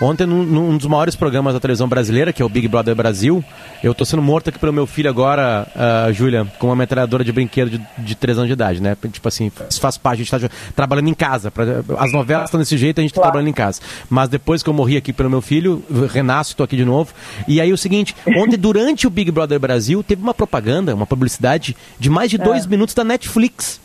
[0.00, 3.44] Ontem, num, num dos maiores programas da televisão brasileira, que é o Big Brother Brasil,
[3.82, 7.30] eu tô sendo morto aqui pelo meu filho agora, ah, Júlia, com uma metralhadora de
[7.32, 8.96] brinquedo de, de 3 anos de idade, né?
[9.12, 11.50] Tipo assim, faz, faz parte, a gente tá jo- trabalhando em casa.
[11.50, 11.64] pra-
[11.98, 13.80] as novelas estão desse jeito, a gente tá trabalhando em casa.
[14.10, 17.12] Mas depois que eu morri aqui pelo meu filho, renasço, tô aqui de novo.
[17.46, 21.76] E aí o seguinte, ontem, durante o Big Brother Brasil, teve uma propaganda, uma publicidade
[21.98, 23.80] de mais de dois minutos da Netflix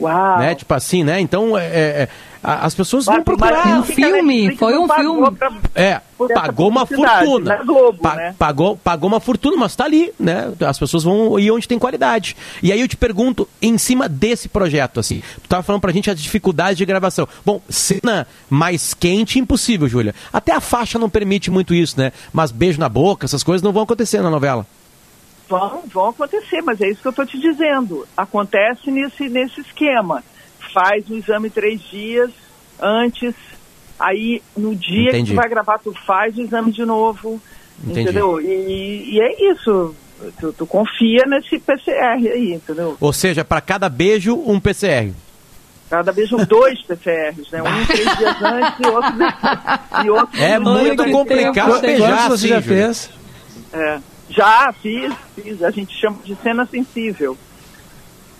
[0.00, 0.38] Uau!
[0.38, 0.54] né?
[0.54, 1.20] Tipo assim, né?
[1.20, 2.08] Então, é, é,
[2.42, 3.66] a- as pessoas Mas- vão procurar.
[3.66, 5.30] mas Um a filme, foi um filme.
[5.32, 6.00] pra- É,
[6.34, 7.56] pagou uma fortuna.
[7.56, 8.34] Na Globo, Pa- né?
[8.38, 10.52] pagou, pagou uma fortuna, mas tá ali, né?
[10.66, 12.36] As pessoas vão ir onde tem qualidade.
[12.62, 16.10] E aí eu te pergunto, em cima desse projeto, assim, tu tava falando pra gente
[16.10, 17.28] as dificuldades de gravação.
[17.44, 20.14] Bom, cena mais quente, impossível, Júlia.
[20.32, 22.12] Até a faixa não permite muito isso, né?
[22.32, 24.66] Mas beijo na boca, essas coisas não vão acontecer na novela.
[25.58, 28.06] Vão, vão acontecer, mas é isso que eu estou te dizendo.
[28.16, 30.24] Acontece nesse, nesse esquema.
[30.72, 32.30] Faz o exame três dias
[32.80, 33.34] antes,
[33.98, 35.30] aí no dia Entendi.
[35.30, 37.40] que tu vai gravar, tu faz o exame de novo.
[37.82, 38.00] Entendi.
[38.00, 38.40] Entendeu?
[38.40, 39.94] E, e é isso.
[40.38, 42.96] Tu, tu confia nesse PCR aí, entendeu?
[43.00, 45.12] Ou seja, pra cada beijo, um PCR.
[45.90, 47.62] Cada são dois PCRs, né?
[47.62, 49.12] Um três dias antes e outro,
[50.06, 53.10] e outro É muito complicado beijar você assim, já fez?
[53.74, 53.98] É.
[54.34, 55.62] Já fiz, fiz.
[55.62, 57.36] A gente chama de cena sensível.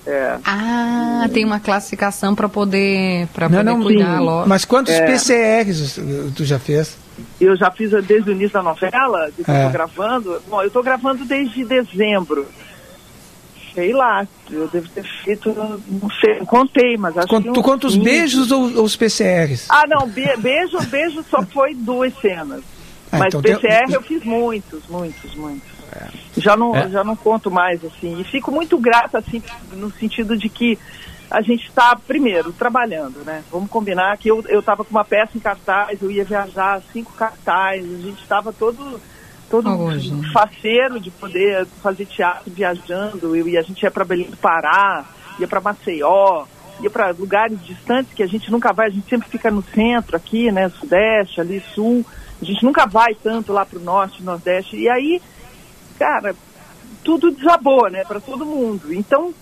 [0.07, 0.37] É.
[0.45, 4.25] Ah, tem uma classificação para poder, pra Não, poder não, cuidar sim.
[4.25, 4.49] logo.
[4.49, 5.07] Mas quantos É.
[5.07, 6.01] PCRs
[6.35, 6.97] tu já fez?
[7.41, 9.67] Eu já fiz desde o início da novela, que eu É.
[9.67, 10.43] tô gravando.
[10.49, 12.47] Bom, eu tô gravando desde dezembro.
[13.75, 17.53] Sei lá, eu devo ter feito, não sei, não contei, mas acho Quant- que.
[17.53, 18.05] Tu uns conta os 15.
[18.05, 19.67] beijos ou, ou os PCRs?
[19.71, 22.61] Ah, não, be- beijo, beijo só foi duas cenas.
[23.11, 25.72] Ah, mas então tem- PCR eu fiz muitos, muitos, muitos.
[26.37, 26.89] Já, não, É.
[26.89, 28.21] já não conto mais, assim.
[28.21, 30.79] E fico muito grata, assim, no sentido de que
[31.31, 33.43] a gente está, primeiro, trabalhando, né?
[33.51, 37.91] Vamos combinar que eu estava com uma peça em cartaz, eu ia viajar cinco cartazes,
[37.91, 39.01] a gente estava todo
[39.51, 40.33] todo gente.
[40.33, 45.05] faceiro de poder fazer teatro viajando, eu, e a gente ia para Belém do Pará,
[45.39, 46.47] ia para Maceió,
[46.81, 50.17] ia para lugares distantes que a gente nunca vai, a gente sempre fica no centro
[50.17, 52.05] aqui, né, sudeste, ali sul,
[52.41, 55.21] a gente nunca vai tanto lá para o norte, nordeste, e aí,
[56.03, 56.35] cara,
[57.05, 58.93] tudo desabou, né, para todo mundo.
[58.93, 59.33] Então,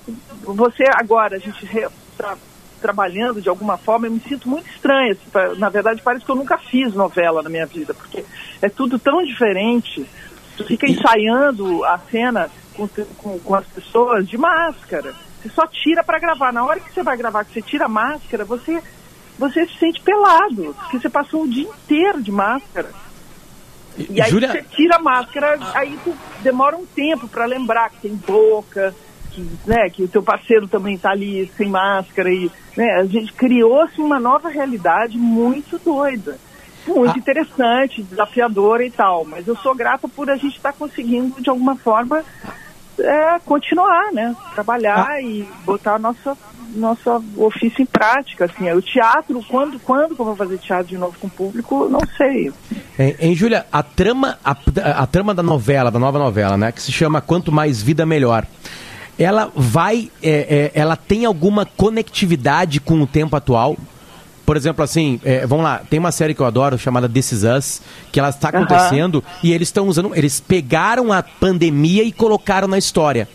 [0.42, 2.36] você agora, a gente está
[2.82, 5.12] trabalhando de alguma forma, eu me sinto muito estranha.
[5.12, 8.26] assim, Na verdade, parece que eu nunca fiz novela na minha vida, porque
[8.60, 10.06] é tudo tão diferente.
[10.58, 15.14] Tu fica ensaiando a cena com, com, com as pessoas de máscara.
[15.40, 16.52] Você só tira para gravar.
[16.52, 18.82] Na hora que você vai gravar, que você tira a máscara, você,
[19.38, 22.90] você se sente pelado, porque você passou o dia inteiro de máscara.
[23.98, 28.00] E aí Júlia- você tira a máscara, aí tu demora um tempo para lembrar que
[28.08, 28.94] tem boca,
[29.32, 32.32] que, né, que o teu parceiro também está ali sem máscara.
[32.32, 36.38] E, né, a gente criou-se uma nova realidade muito doida.
[36.86, 37.18] Muito Ah.
[37.18, 39.24] interessante, desafiadora e tal.
[39.26, 42.24] Mas eu sou grata por a gente estar conseguindo, de alguma forma,
[42.98, 44.34] é, continuar, né?
[44.54, 45.20] Trabalhar Ah.
[45.20, 46.36] e botar nossa
[46.72, 50.96] nosso ofício em prática, assim, o teatro, quando, quando que eu vou fazer teatro de
[50.96, 52.52] novo com o público, não sei.
[53.00, 54.54] Hein, hein, Júlia, a trama, a,
[55.02, 58.46] a trama da novela, da nova novela, né, que se chama Quanto Mais Vida Melhor,
[59.18, 63.74] ela vai, é, é, ela tem alguma conectividade com o tempo atual?
[64.44, 67.42] Por exemplo, assim, é, vamos lá, tem uma série que eu adoro chamada This Is
[67.42, 67.82] Us,
[68.12, 72.76] que ela está acontecendo e eles estão usando, eles pegaram a pandemia e colocaram na
[72.76, 73.26] história.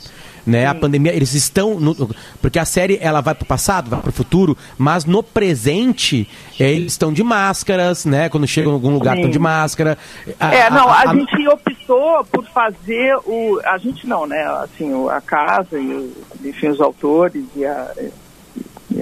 [0.46, 1.80] Né, a pandemia, eles estão.
[1.80, 1.96] no-
[2.40, 6.30] porque a série ela vai pro passado, vai pro futuro, mas no presente
[6.60, 8.30] é, eles estão de máscaras, né?
[8.30, 9.22] Quando chegam em algum lugar, Sim.
[9.22, 9.98] estão de máscara.
[10.40, 13.60] A- é, não, a, a- gente optou por fazer o.
[13.66, 14.44] A gente não, né?
[14.64, 17.92] Assim, o- a casa e o, enfim, os autores e a,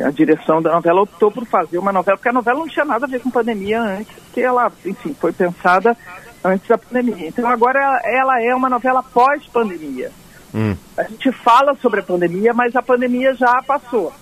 [0.05, 3.05] a direção da novela optou por fazer uma novela, porque a novela não tinha nada
[3.05, 5.95] a ver com pandemia antes, porque ela, enfim, foi pensada
[6.41, 7.27] antes da pandemia.
[7.27, 10.09] Então agora ela, ela é uma novela pós-pandemia.
[10.53, 10.75] Hum.
[10.97, 14.13] A gente fala sobre a pandemia, mas a pandemia já passou.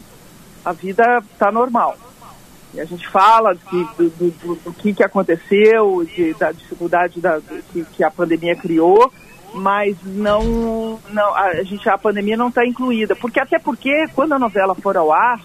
[0.64, 1.98] A vida está normal.
[2.74, 7.20] E a gente fala de- do, do- do- do que, que aconteceu, de- da dificuldade
[7.20, 7.42] da,
[7.74, 9.12] que, que a pandemia criou,
[9.54, 13.14] mas não, não a, gente, a pandemia não está incluída.
[13.16, 15.42] Porque até porque quando a novela for ao ar,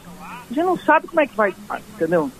[0.48, 2.30] a gente não sabe como é que vai estar, entendeu?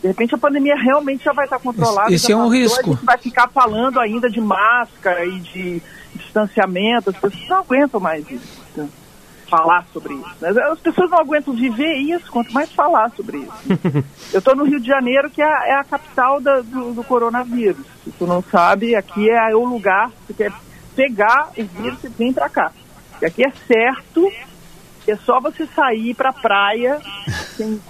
[0.00, 2.12] De repente a pandemia realmente já vai estar controlada.
[2.12, 2.90] Esse é um risco.
[2.90, 5.82] A gente vai ficar falando ainda de máscara e de
[6.14, 7.10] distanciamento.
[7.10, 8.58] As pessoas não aguentam mais isso.
[8.76, 8.88] né?
[9.48, 10.36] Falar sobre isso.
[10.40, 10.50] né?
[10.70, 13.52] As pessoas não aguentam viver isso, quanto mais falar sobre isso.
[14.32, 17.02] Eu estou no Rio de Janeiro, que é a, é a capital da- do, do
[17.04, 17.84] coronavírus.
[18.04, 20.52] Se tu não sabe, aqui é o lugar que quer
[20.94, 22.70] pegar o vírus e vir para cá.
[23.20, 24.30] E aqui é certo
[25.04, 27.00] que é só você sair para a praia,
[27.56, 27.80] tem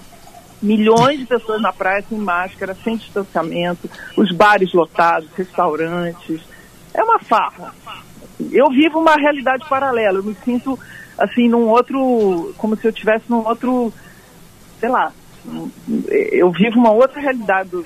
[0.61, 6.41] milhões de pessoas na praia sem máscara, sem distanciamento, os bares lotados, restaurantes.
[6.93, 7.73] É uma farra.
[8.51, 10.77] Eu vivo uma realidade paralela, eu me sinto
[11.17, 13.93] assim num outro, como se eu estivesse num outro,
[14.79, 15.11] sei lá,
[16.09, 17.85] eu vivo uma outra realidade do,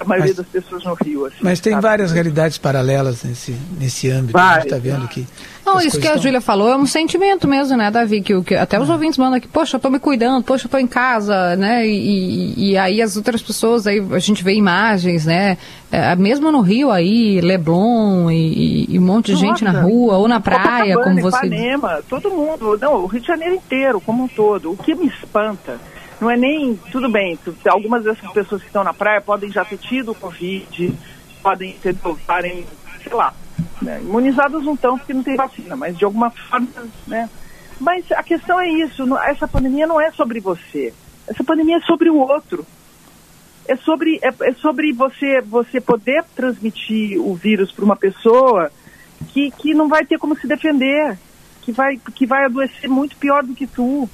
[0.00, 1.26] a maioria Mas- das pessoas no Rio.
[1.26, 1.82] Assim, Mas tem sabe?
[1.82, 4.38] várias realidades paralelas nesse, nesse âmbito.
[4.38, 5.26] A gente está vendo que.
[5.64, 8.20] Não, isso que a tão- Júlia falou é um sentimento mesmo, né, Davi?
[8.22, 10.70] Que, o- que até os ouvintes mandam aqui, poxa, eu tô me cuidando, poxa, eu
[10.70, 11.84] tô em casa, né?
[11.86, 15.58] E, e- aí as outras pessoas, aí a gente vê imagens, né?
[15.90, 20.16] É, mesmo no Rio aí, Leblon e, e um monte de gente na Nossa, rua
[20.18, 24.00] ou na praia, Copacabana, como você Ipanema, todo mundo, não, o Rio de Janeiro inteiro,
[24.00, 24.70] como um todo.
[24.72, 25.78] O que me espanta
[26.20, 29.78] não é nem, tudo bem, algumas dessas pessoas que estão na praia podem já ter
[29.78, 30.92] tido Covid,
[31.42, 32.66] podem ter, estarem,
[33.02, 33.34] sei lá,
[33.82, 36.68] né, imunizadas não estão porque não tem vacina, mas de alguma forma,
[37.06, 37.28] né?
[37.78, 40.94] Mas a questão é isso, essa pandemia não é sobre você,
[41.26, 42.64] essa pandemia é sobre o outro.
[43.68, 48.70] É sobre, é, é sobre você, você poder transmitir o vírus para uma pessoa
[49.32, 51.18] que, que não vai ter como se defender,
[51.62, 54.08] que vai, que vai adoecer muito pior do que tu,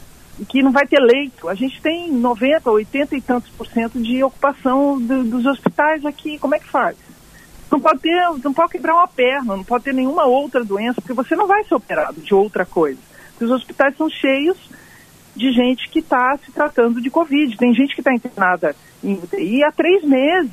[0.48, 1.48] que não vai ter leito.
[1.48, 6.38] A gente tem 90, 80 e tantos por cento de ocupação do- dos hospitais aqui.
[6.38, 6.96] Como é que faz?
[7.70, 11.14] Não pode ter, não pode quebrar uma perna, não pode ter nenhuma outra doença, porque
[11.14, 12.98] você não vai ser operado de outra coisa.
[13.40, 14.58] Os hospitais são cheios
[15.34, 17.56] de gente que está se tratando de Covid.
[17.56, 20.50] Tem gente que está internada em UTI há três meses.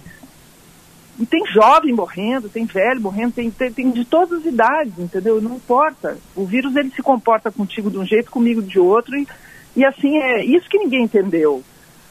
[1.19, 5.41] E tem jovem morrendo, tem velho morrendo, tem, tem, tem de todas as idades, entendeu?
[5.41, 6.17] Não importa.
[6.33, 9.27] O vírus ele se comporta contigo de um jeito, comigo de outro, e,
[9.75, 11.63] e assim é isso que ninguém entendeu.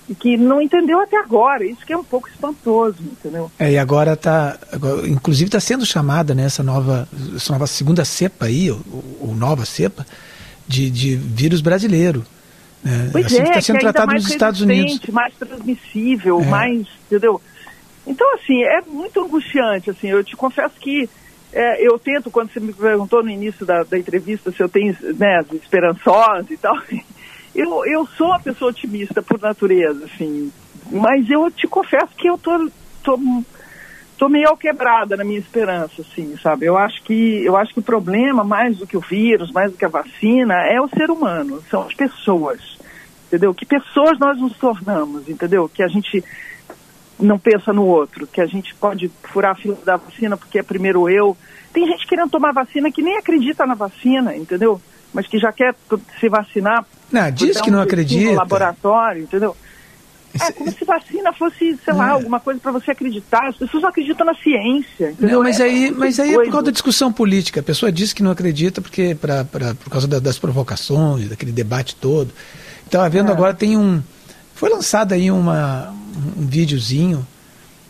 [0.08, 3.50] E que não entendeu até agora, isso que é um pouco espantoso, entendeu?
[3.58, 4.58] É, e agora está,
[5.06, 8.80] inclusive está sendo chamada nessa nova, essa nova segunda cepa aí, ou,
[9.20, 10.06] ou nova cepa,
[10.66, 12.24] de, de vírus brasileiro.
[12.82, 13.10] né?
[13.12, 14.98] Pois assim é, está sendo tratado nos Estados Unidos.
[15.12, 16.46] mais transmissível, É.
[16.46, 17.38] mais, entendeu?
[18.06, 21.06] Então, assim, é muito angustiante, assim, eu te confesso que
[21.52, 24.96] é, eu tento, quando você me perguntou no início da, da entrevista se eu tenho,
[25.18, 26.74] né, esperançosa e tal,
[27.58, 30.52] eu, eu sou uma pessoa otimista por natureza, assim,
[30.92, 32.70] mas eu te confesso que eu tô,
[33.02, 33.18] tô,
[34.16, 36.66] tô meio quebrada na minha esperança, assim, sabe?
[36.66, 39.76] Eu acho que eu acho que o problema, mais do que o vírus, mais do
[39.76, 42.78] que a vacina, é o ser humano, são as pessoas,
[43.26, 43.52] entendeu?
[43.52, 45.68] Que pessoas nós nos tornamos, entendeu?
[45.68, 46.24] Que a gente
[47.18, 50.62] não pensa no outro, que a gente pode furar a fila da vacina porque é
[50.62, 51.36] primeiro eu.
[51.72, 54.80] Tem gente querendo tomar vacina que nem acredita na vacina, entendeu?
[55.12, 55.74] Mas que já quer
[56.20, 56.84] se vacinar.
[57.10, 58.30] Não, diz que não um acredita.
[58.32, 59.56] No laboratório, entendeu?
[60.40, 62.10] É como se vacina fosse, sei lá, É.
[62.12, 63.48] alguma coisa para você acreditar.
[63.48, 65.10] As pessoas não acreditam na ciência.
[65.12, 65.36] Entendeu?
[65.38, 67.60] Não, mas É aí, muita mas aí é por causa da discussão política.
[67.60, 71.50] A pessoa diz que não acredita porque pra, pra, por causa da- das provocações, daquele
[71.50, 72.30] debate todo.
[72.84, 73.10] Estava É.
[73.10, 74.02] vendo agora, tem um.
[74.54, 75.90] Foi lançado aí uma,
[76.36, 77.26] um videozinho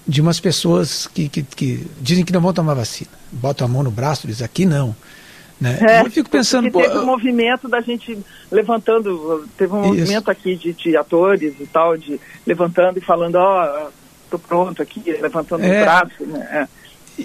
[0.07, 3.11] de umas pessoas que, que, que dizem que não vão tomar vacina.
[3.32, 4.95] Botam a mão no braço e dizem aqui não.
[5.61, 5.78] Né?
[5.80, 8.16] É, eu fico pensando, pô, teve um movimento da gente
[8.50, 9.88] levantando, teve um Isso.
[9.88, 13.88] movimento aqui de, de atores e tal, de levantando e falando, ó,
[14.30, 15.80] tô pronto aqui, levantando É.
[15.80, 16.48] o braço, né?
[16.50, 16.78] É,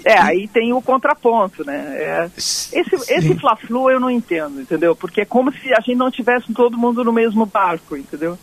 [0.04, 1.76] É, aí tem o contraponto, né?
[1.96, 3.34] É, esse, esse.
[3.36, 4.96] Fla-Flu eu não entendo, entendeu?
[4.96, 8.36] Porque é como se a gente não tivesse todo mundo no mesmo barco, entendeu?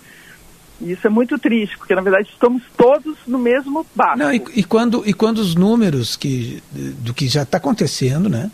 [0.79, 4.17] E isso é muito triste, porque na verdade estamos todos no mesmo barco.
[4.19, 8.49] Não, e, e quando, e quando os números que, do que já está acontecendo, né,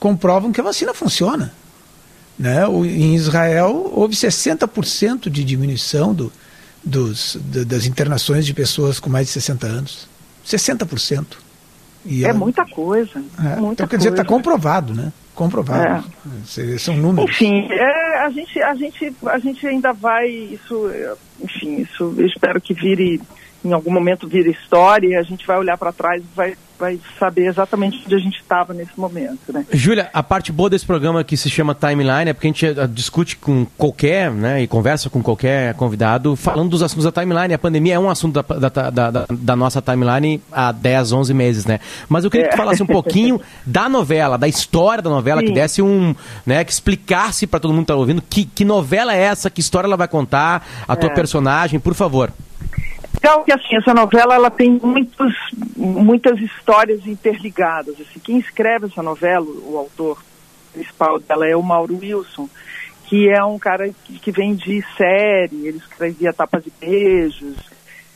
[0.00, 1.52] comprovam que a vacina funciona.
[2.38, 2.66] Né?
[2.66, 6.32] O, em Israel houve 60% de diminuição do,
[6.82, 10.08] dos, da- das internações de pessoas com mais de 60 anos.
[10.46, 11.26] 60%.
[12.06, 13.22] E é muita coisa.
[13.38, 15.12] é, muita então, quer dizer, está comprovado, né?
[15.34, 16.02] Comprovado.
[16.56, 17.30] É, São números.
[17.30, 21.12] Enfim, é, a, gente, a, gente, a gente ainda vai, isso, é,
[21.44, 23.20] enfim, isso eu espero que vire,
[23.62, 26.98] em algum momento vire história e a gente vai olhar para trás e vai, vai
[27.18, 29.64] saber exatamente onde a gente estava nesse momento, né?
[29.72, 32.86] Júlia, a parte boa desse programa que se chama Timeline é porque a gente eh,
[32.88, 37.52] discute com qualquer, né, e conversa com qualquer convidado falando dos assuntos da timeline.
[37.52, 41.66] A pandemia é um assunto da, da, da, da- nossa timeline há 10, 11 meses,
[41.66, 41.78] né?
[42.08, 42.56] Mas eu queria que tu É.
[42.56, 45.54] falasse um pouquinho da novela, da história da novela, que Sim.
[45.54, 46.14] desse um,
[46.46, 49.60] né, que explicasse para todo mundo que tá ouvindo que, que novela é essa, que
[49.60, 51.14] história ela vai contar, a tua É.
[51.14, 52.32] personagem, por favor.
[53.14, 55.34] Então, que assim, essa novela ela tem muitos,
[55.76, 57.94] muitas histórias interligadas.
[58.00, 58.18] Assim.
[58.20, 60.22] Quem escreve essa novela, o autor
[60.72, 62.48] principal dela é o Mauro Wilson,
[63.06, 67.56] que é um cara que, que vem de série, ele escrevia Tapas e Beijos.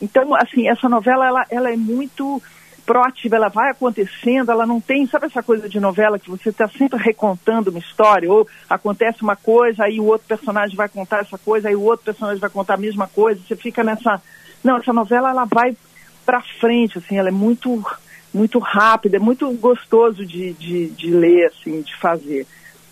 [0.01, 2.41] Então, assim, essa novela ela, ela é muito
[2.85, 6.67] proativa, ela vai acontecendo, ela não tem, sabe essa coisa de novela que você está
[6.67, 11.37] sempre recontando uma história, ou acontece uma coisa, aí o outro personagem vai contar essa
[11.37, 14.21] coisa, aí o outro personagem vai contar a mesma coisa, você fica nessa.
[14.65, 15.77] Não, essa novela ela vai
[16.25, 17.85] para frente, assim, ela é muito,
[18.33, 22.47] muito rápida, é muito gostoso de, de, de ler, assim, de fazer.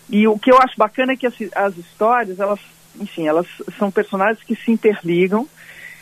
[0.08, 2.60] E o que eu acho bacana é que as, as histórias, elas,
[3.00, 5.48] enfim, elas são personagens que se interligam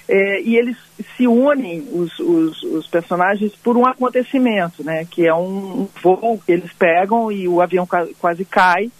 [0.06, 0.76] é, e eles
[1.16, 5.06] se unem, os, os, os personagens, por um acontecimento, né?
[5.10, 8.90] Que é um voo que eles pegam e o avião qua- quase cai,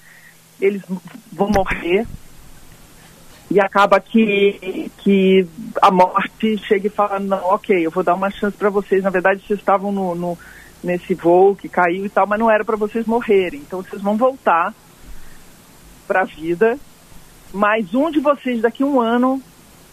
[0.58, 0.80] eles
[1.30, 2.06] vão morrer
[3.52, 5.46] e acaba que, que
[5.80, 9.02] a morte chega e fala, não, ok, eu vou dar uma chance para vocês.
[9.02, 10.38] Na verdade, vocês estavam no, no-
[10.82, 13.60] nesse voo que caiu e tal, mas não era para vocês morrerem.
[13.60, 14.74] Então vocês vão voltar
[16.08, 16.78] para a vida,
[17.52, 19.40] mas um de vocês daqui a um ano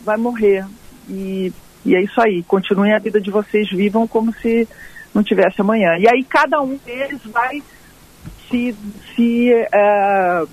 [0.01, 0.65] vai morrer.
[1.09, 1.51] E,
[1.85, 4.67] e é isso aí, continuem a vida de vocês, vivam como se
[5.13, 5.97] não tivesse amanhã.
[5.99, 7.61] E aí cada um deles vai
[8.49, 8.75] se,
[9.15, 10.45] se eh,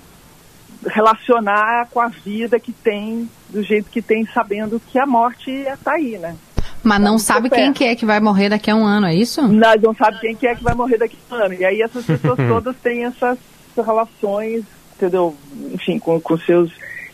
[0.87, 5.93] relacionar com a vida que tem, do jeito que tem, sabendo que a morte está
[5.93, 6.35] aí, né?
[6.83, 7.61] Mas não muito sabe perto.
[7.61, 9.47] quem que é que vai morrer daqui a um ano, é isso?
[9.47, 11.53] Nós não sabe quem que é que vai morrer daqui a um ano.
[11.53, 13.37] E aí essas pessoas todas têm essas
[13.75, 14.63] relações,
[14.95, 15.35] entendeu?
[15.73, 16.71] Enfim, com, com seus...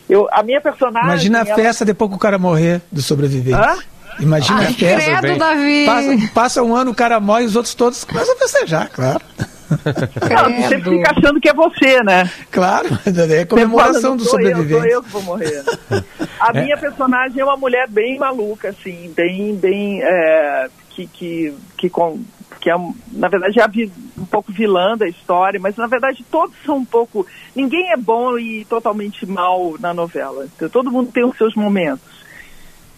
[0.08, 1.08] Eu, a minha personagem...
[1.08, 3.58] Imagina a ela- festa depois que o cara morrer do sobrevivente.
[3.58, 3.78] Hã?
[4.20, 5.20] Imagina a festa.
[5.20, 5.86] Credo, Davi!
[5.86, 9.20] Passa, passa um ano, o cara morre e os outros todos começam a festejar, claro.
[9.74, 12.30] Não, você fica achando que é você, né?
[12.50, 12.86] Claro,
[13.30, 14.80] é comemoração do Você fala, "Não sou eu, sobrevivente.
[14.82, 15.64] Sou eu que vou morrer.
[16.38, 21.90] A minha personagem é uma mulher bem maluca, assim, bem, bem, é, que, que, que,
[21.90, 22.20] com,
[22.60, 22.74] que é,
[23.12, 26.76] na verdade, é a vi- um pouco vilã da história, mas na verdade todos são
[26.76, 30.46] um pouco, ninguém é bom e totalmente mal na novela.
[30.54, 32.04] Então, todo mundo tem os seus momentos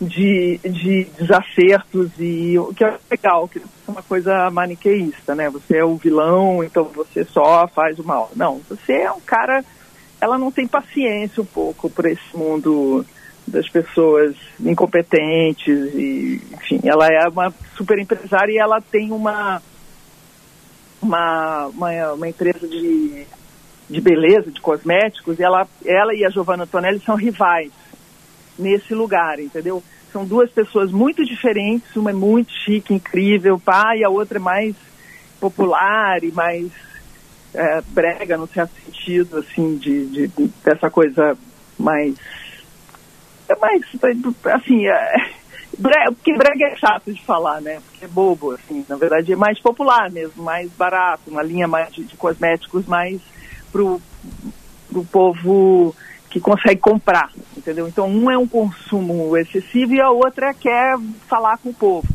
[0.00, 5.48] de, de desacertos e o que é legal, que é uma coisa maniqueísta, né?
[5.48, 8.30] Você é o vilão, então você só faz o mal.
[8.36, 9.64] Não, você é um cara,
[10.20, 13.04] ela não tem paciência um pouco por esse mundo
[13.46, 19.62] das pessoas incompetentes e, enfim, ela é uma super empresária e ela tem uma
[21.00, 23.26] uma, uma, uma empresa de,
[23.88, 27.70] de beleza, de cosméticos, e ela, ela e a Giovanna Antonelli são rivais
[28.58, 29.82] nesse lugar, entendeu?
[30.12, 34.40] São duas pessoas muito diferentes, uma é muito chique, incrível, pá, e a outra é
[34.40, 34.74] mais
[35.40, 36.70] popular e mais
[37.54, 41.36] é, brega, no certo sentido, assim, de, de- de- dessa coisa
[41.78, 42.14] mais...
[43.48, 43.82] É mais,
[44.54, 45.14] assim, é,
[45.78, 47.80] brega, porque brega é chato de falar, né?
[47.84, 51.92] Porque é bobo, assim, na verdade é mais popular mesmo, mais barato, uma linha mais
[51.92, 53.20] de, de cosméticos mais
[53.70, 54.00] pro
[54.90, 55.94] pro povo
[56.36, 57.88] que consegue comprar, entendeu?
[57.88, 62.06] Então um é um consumo excessivo e a outra quer falar com o povo.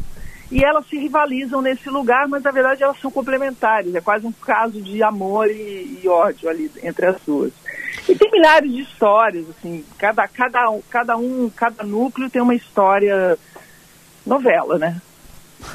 [0.52, 3.96] E elas se rivalizam nesse lugar, mas na verdade elas são complementares.
[3.96, 7.52] É quase um caso de amor e, e ódio ali entre as duas.
[8.08, 13.40] E tem milhares de histórias, assim, cada, cada, cada um, cada núcleo tem uma história
[14.24, 15.02] novela, né?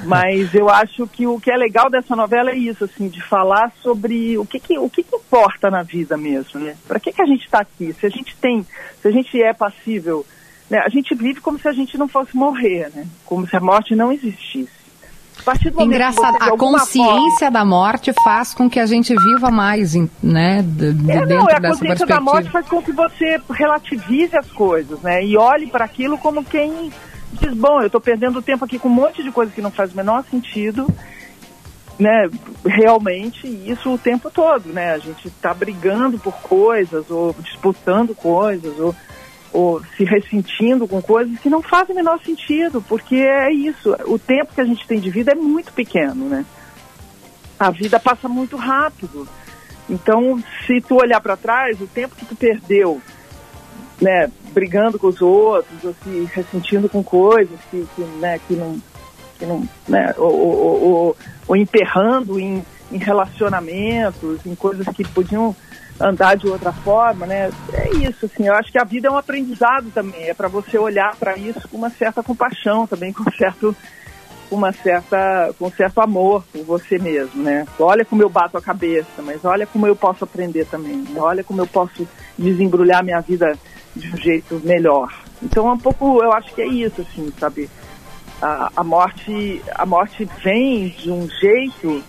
[0.05, 3.73] Mas eu acho que o que é legal dessa novela é isso, assim, de falar
[3.83, 6.77] sobre o que, que, o que, que importa na vida mesmo, né?
[6.87, 7.93] Para que, que a gente está aqui?
[7.93, 8.67] Se a gente tem,
[9.01, 10.25] se a gente é passível,
[10.71, 10.79] né?
[10.85, 13.07] A gente vive como se a gente não fosse morrer, né?
[13.25, 14.77] Como se a morte não existisse.
[15.47, 20.93] A Engraçado, a consciência da morte faz com que a gente viva mais, né, de,
[20.93, 24.51] de É, dentro não, a dessa consciência da morte faz com que você relativize as
[24.51, 25.25] coisas, né?
[25.25, 26.91] E olhe para aquilo como quem
[27.39, 29.93] diz, bom, eu estou perdendo tempo aqui com um monte de coisa que não faz
[29.93, 30.87] o menor sentido,
[31.99, 32.29] né?
[32.65, 34.93] Realmente, isso o tempo todo, né?
[34.93, 38.95] A gente está brigando por coisas, ou disputando coisas, ou,
[39.53, 44.19] ou se ressentindo com coisas que não fazem o menor sentido, porque é isso, o
[44.19, 46.45] tempo que a gente tem de vida é muito pequeno, né?
[47.59, 49.27] A vida passa muito rápido.
[49.89, 53.01] Então, se tu olhar para trás, o tempo que tu perdeu,
[54.01, 58.79] né, brigando com os outros, ou se ressentindo com coisas que, que, né, que não,
[59.39, 61.17] que não, né, ou, ou, ou,
[61.49, 65.55] ou emperrando em, em relacionamentos, em coisas que podiam
[65.99, 67.51] andar de outra forma, né?
[67.73, 68.47] É isso, assim.
[68.47, 70.29] Eu acho que a vida é um aprendizado também.
[70.29, 73.75] É para você olhar para isso com uma certa compaixão, também com certo
[74.49, 77.67] uma certa, com certo amor por você mesmo, né?
[77.81, 80.99] Olha como eu bato a cabeça, mas olha como eu posso aprender também.
[80.99, 81.21] né?
[81.21, 82.07] Olha como eu posso
[82.39, 83.59] desembrulhar minha vida
[83.97, 85.13] de um jeito melhor.
[85.43, 87.69] Então, é um pouco, eu acho que é isso, assim, sabe?
[88.41, 92.03] A, a morte, a morte vem de um jeito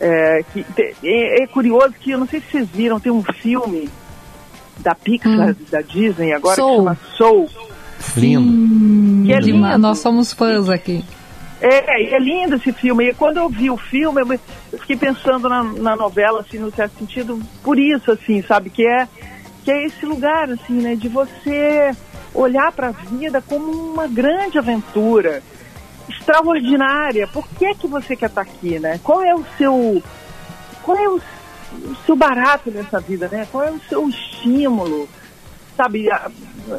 [0.00, 3.22] é, que te- é, é curioso que eu não sei se vocês viram, tem um
[3.22, 3.88] filme
[4.78, 6.70] da Pixar, da Disney agora Soul.
[6.70, 7.48] que chama Soul.
[8.16, 9.26] Lindo.
[9.26, 9.78] Que é Dema- lindo.
[9.78, 11.04] Nós somos fãs aqui.
[11.60, 13.10] É, e é lindo esse filme.
[13.10, 14.40] E quando eu vi o filme, eu me-
[14.72, 18.70] eu fiquei pensando na, na novela, assim, no certo sentido, por isso, assim, sabe?
[18.70, 19.06] Que é,
[19.64, 20.94] que é esse lugar, assim, né?
[20.94, 21.90] De você
[22.34, 25.42] olhar para a vida como uma grande aventura,
[26.08, 27.26] extraordinária.
[27.28, 29.00] Por que é que você quer estar aqui, né?
[29.02, 30.02] Qual é o seu...
[30.82, 31.20] Qual é o,
[32.04, 33.46] seu barato nessa vida, né?
[33.50, 35.08] Qual é o seu estímulo?
[35.80, 36.30] sabe, a,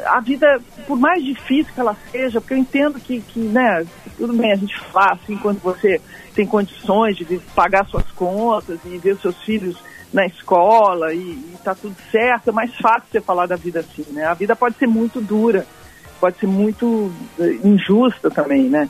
[0.06, 3.84] a vida, por mais difícil que ela seja, porque eu entendo que, que, né,
[4.16, 6.00] tudo bem, a gente faz assim quando você
[6.34, 7.24] tem condições de
[7.54, 9.76] pagar suas contas e ver seus filhos
[10.12, 14.04] na escola e, e tá tudo certo, é mais fácil você falar da vida assim,
[14.10, 14.24] né?
[14.26, 15.66] A vida pode ser muito dura,
[16.20, 18.88] pode ser muito eh, injusta também, né?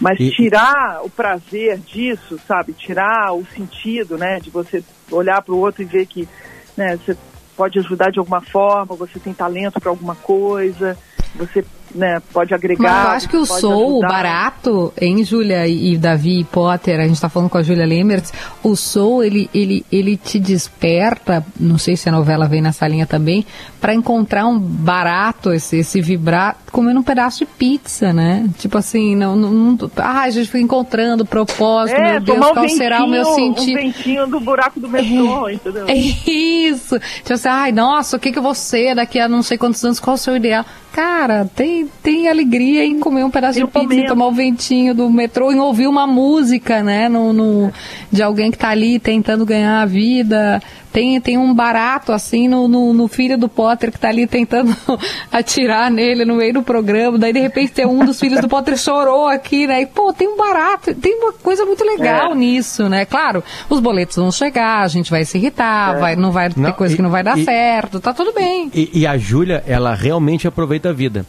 [0.00, 2.72] Mas E- tirar o prazer disso, sabe?
[2.72, 4.38] Tirar o sentido, né?
[4.40, 6.28] De você olhar para o outro e ver que,
[6.76, 6.96] né?
[6.96, 7.16] Você
[7.56, 10.96] pode ajudar de alguma forma, você tem talento para alguma coisa,
[11.34, 11.64] você,
[11.94, 12.20] né?
[12.32, 12.82] Pode agregar.
[12.82, 14.08] Mas eu acho que o Soul, ajudar.
[14.08, 18.32] barato, em Júlia e Davi e Potter, a gente tá falando com a Júlia Lemberts,
[18.62, 23.06] o Soul, ele, ele, ele te desperta, não sei se a novela vem nessa linha
[23.06, 23.46] também,
[23.80, 28.48] para encontrar um barato, esse, esse vibrar, comendo um pedaço de pizza, né?
[28.58, 32.54] Tipo assim, não, não, não- ah, a gente fica encontrando propósito, É, meu Deus, um
[32.54, 33.78] qual será o meu ventinho, sentido?
[33.78, 35.86] Um ventinho do buraco do metrô, entendeu?
[35.88, 36.98] É isso.
[36.98, 39.84] Tipo assim, ai, nossa, o que, que eu vou ser daqui a não sei quantos
[39.84, 40.00] anos?
[40.00, 40.64] Qual o seu ideal?
[40.92, 44.94] Cara, tem, tem alegria em comer um pedaço Tem de pizza, em tomar o ventinho
[44.94, 47.08] do metrô, em ouvir uma música, né?
[47.08, 47.72] No, no-
[48.10, 50.60] de alguém que tá ali tentando ganhar a vida.
[50.92, 54.74] Tem, tem um barato, assim, no, no, no filho do Potter que tá ali tentando
[55.30, 57.18] atirar nele no meio do programa.
[57.18, 59.82] Daí, de repente, tem um dos filhos do Potter chorou aqui, né?
[59.82, 62.34] E, pô, tem um barato, tem uma coisa muito legal É.
[62.34, 63.04] nisso, né?
[63.04, 66.72] Claro, os boletos vão chegar, a gente vai se irritar, vai, não vai ter Não,
[66.72, 68.70] coisa e- que não vai dar e- certo, tá tudo bem.
[68.74, 71.26] E, e a Júlia, ela realmente aproveita a vida.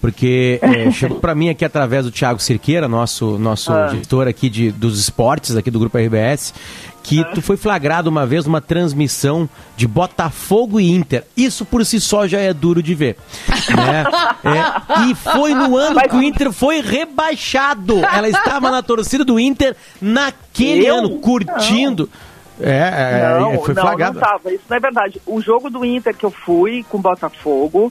[0.00, 3.86] Porque é, chegou para mim aqui através do Thiago Cirqueira, nosso, nosso Ah.
[3.86, 6.54] diretor aqui de, dos esportes, aqui do Grupo RBS,
[7.02, 11.24] que tu foi flagrado uma vez numa transmissão de Botafogo e Inter.
[11.36, 13.16] Isso por si só já é duro de ver.
[13.76, 14.04] né?
[14.44, 17.98] É, e foi no ano que o Inter foi rebaixado.
[18.04, 20.96] Ela estava na torcida do Inter naquele Eu?
[20.96, 22.08] ano, curtindo.
[22.62, 24.20] É, é, Não, foi não, flagrado.
[24.20, 24.52] não tava.
[24.52, 25.20] Isso não é verdade.
[25.26, 27.90] O jogo do Inter que eu fui com o Botafogo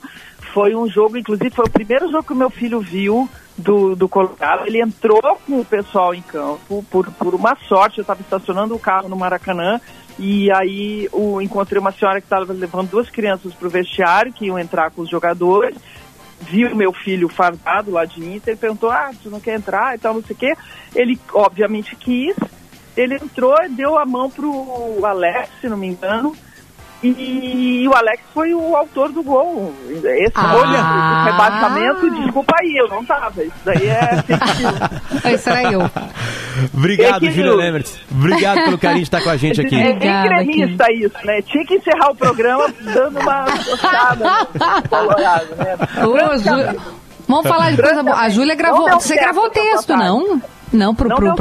[0.54, 4.08] foi um jogo, inclusive, foi o primeiro jogo que o meu filho viu do, do
[4.08, 4.66] Colorado.
[4.66, 8.00] Ele entrou com o pessoal em campo por, por uma sorte.
[8.00, 9.80] Eu estava estacionando o carro no Maracanã
[10.18, 14.45] e aí o, encontrei uma senhora que estava levando duas crianças para o vestiário, que
[14.45, 15.78] iam entrar com os jogadores.
[16.41, 19.97] Viu meu filho fardado lá de Inter e perguntou: Ah, tu não quer entrar e
[19.97, 20.54] tal, não sei o quê.
[20.95, 22.36] Ele, obviamente, quis.
[22.97, 26.36] Ele entrou e deu a mão pro Alex, se não me engano.
[27.02, 29.74] E o Alex foi o autor do gol.
[29.89, 30.47] Esse Ah.
[30.52, 33.41] gol de rebaixamento, desculpa aí, eu não tava.
[33.43, 34.24] Isso daí é.
[35.34, 35.89] Esse era eu.
[36.74, 37.97] Obrigado, É eu- Lemertz.
[38.12, 39.76] Obrigado pelo carinho de estar com a gente aqui.
[39.76, 41.41] É bem Obrigada, gremista isso, né?
[41.43, 45.78] Tinha que encerrar o programa dando uma gostada no Colorado, né?
[46.06, 46.82] Ô, Ju-
[47.30, 48.18] Vamos falar de coisa boa.
[48.18, 48.89] A Júlia gravou.
[48.89, 50.41] Você gravou essa texto, não?
[50.72, 50.96] Não,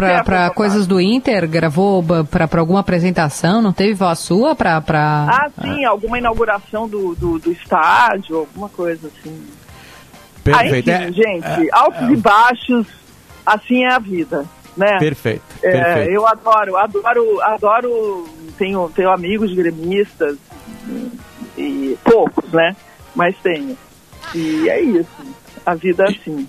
[0.07, 1.49] essa coisas do Inter?
[1.49, 3.61] Gravou pra alguma apresentação?
[3.61, 4.81] Não teve voz sua pra.
[4.81, 5.27] pra...
[5.29, 9.47] Ah, sim, alguma inauguração do, do, do estádio, alguma coisa assim.
[10.43, 10.91] Perfeito.
[10.91, 12.87] Aí, É, gente, altos e baixos,
[13.45, 14.99] assim é a vida, né?
[14.99, 15.43] perfeito.
[15.63, 16.11] É, perfeito.
[16.11, 18.29] eu adoro, adoro, adoro.
[18.57, 20.37] Tenho, tenho amigos gremistas
[21.57, 22.75] e poucos, né?
[23.15, 23.77] Mas tenho.
[24.35, 25.09] E é isso.
[25.65, 26.49] A vida é assim.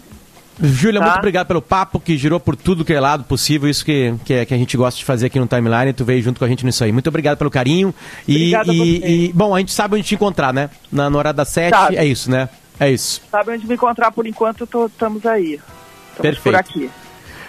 [0.62, 1.06] Júlia, Tá.
[1.08, 4.34] muito obrigado pelo papo que girou por tudo que é lado possível, isso que, que,
[4.34, 6.48] é- que a gente gosta de fazer aqui no Timeline, tu veio junto com a
[6.50, 6.92] gente nisso aí.
[6.92, 7.94] Muito obrigado pelo carinho.
[8.28, 10.70] E, a e, e, bom, a gente sabe onde te encontrar, né?
[10.92, 11.96] Na, na hora das sete, Sabe.
[11.96, 12.50] é isso, né?
[12.80, 13.22] É isso.
[13.32, 14.64] Sabe onde me encontrar por enquanto?
[14.88, 15.54] Estamos aí.
[15.54, 16.44] Estamos Perfeito.
[16.44, 16.90] por aqui.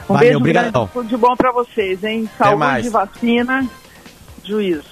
[0.09, 0.71] Um Valeu, beijo obrigadão.
[0.87, 2.29] grande, tudo de bom pra vocês, hein?
[2.39, 3.69] Saúde, vacina,
[4.45, 4.83] juízo.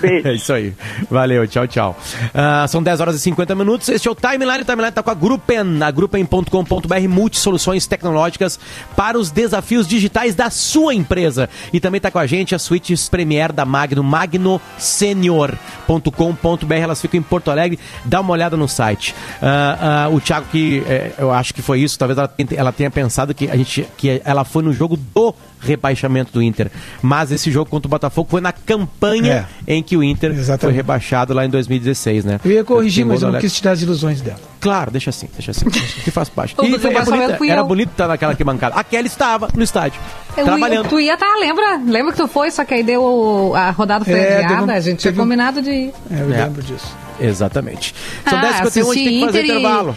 [0.00, 0.28] Beijo.
[0.28, 0.72] É isso aí.
[1.10, 1.96] Valeu, tchau, tchau.
[2.34, 3.88] Ah, são 10 horas e 50 minutos.
[3.88, 4.62] Este é o Timeline.
[4.62, 8.58] O Timeline está com a Gruppen, a gruppen.com.br, multisoluções tecnológicas
[8.96, 11.48] para os desafios digitais da sua empresa.
[11.72, 16.74] E também está com a gente a suítes Premier da Magno, magnosenior.com.br.
[16.74, 17.78] Elas ficam em Porto Alegre.
[18.04, 19.14] Dá uma olhada no site.
[19.40, 22.90] Ah, ah, o Thiago, que eh, eu acho que foi isso, talvez ela, ela tenha
[22.90, 26.70] pensado que, a gente, que ela foi no jogo do rebaixamento do Inter.
[27.02, 30.76] Mas esse jogo contra o Botafogo foi na campanha em que o Inter foi Exatamente.
[30.76, 32.40] rebaixado lá em 2016, né?
[32.44, 34.38] Eu ia corrigir, Tem mas eu não quis tirar as ilusões dela.
[34.60, 35.66] Claro, deixa assim, deixa assim.
[35.70, 36.52] que faz parte.
[36.52, 37.64] E foi- é bonita, era eu.
[37.66, 38.74] bonito estar naquela arquibancada.
[38.74, 40.00] A Kelly estava no estádio,
[40.36, 40.88] Eu, trabalhando.
[40.88, 41.76] Tu ia estar, lembra?
[41.86, 44.80] Lembra que tu foi, só que aí deu o- a rodada foi É, um- a
[44.80, 45.92] gente tinha um- combinado de ir.
[46.10, 46.44] É, eu É.
[46.44, 46.86] lembro disso.
[47.20, 47.94] Exatamente.
[48.28, 49.96] São Ah, 10 h a gente tem que fazer Inter e- intervalo.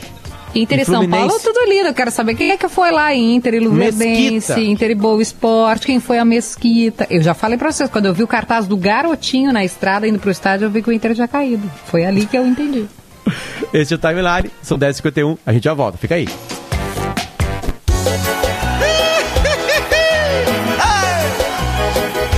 [0.54, 1.08] Inter E e São.
[1.10, 1.88] Paulo, tudo lindo.
[1.88, 4.60] Eu quero saber quem é que foi lá em Inter e Luverdense.
[4.62, 7.08] Inter e Boa Esporte, quem foi a Mesquita.
[7.10, 10.20] Eu já falei pra vocês, quando eu vi o cartaz do garotinho na estrada indo
[10.20, 11.70] pro estádio, eu vi que o Inter tinha caído.
[11.86, 12.86] Foi ali que eu entendi.
[13.74, 16.28] Esse é o Timeline, são 10 h 51 a gente já volta, fica aí.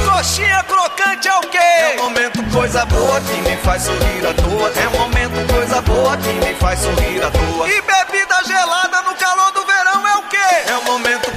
[0.05, 1.57] Coxinha crocante é o quê?
[1.57, 4.71] É momento coisa boa que me faz sorrir à toa.
[4.75, 7.67] É momento coisa boa que me faz sorrir à toa.
[7.67, 7.81] E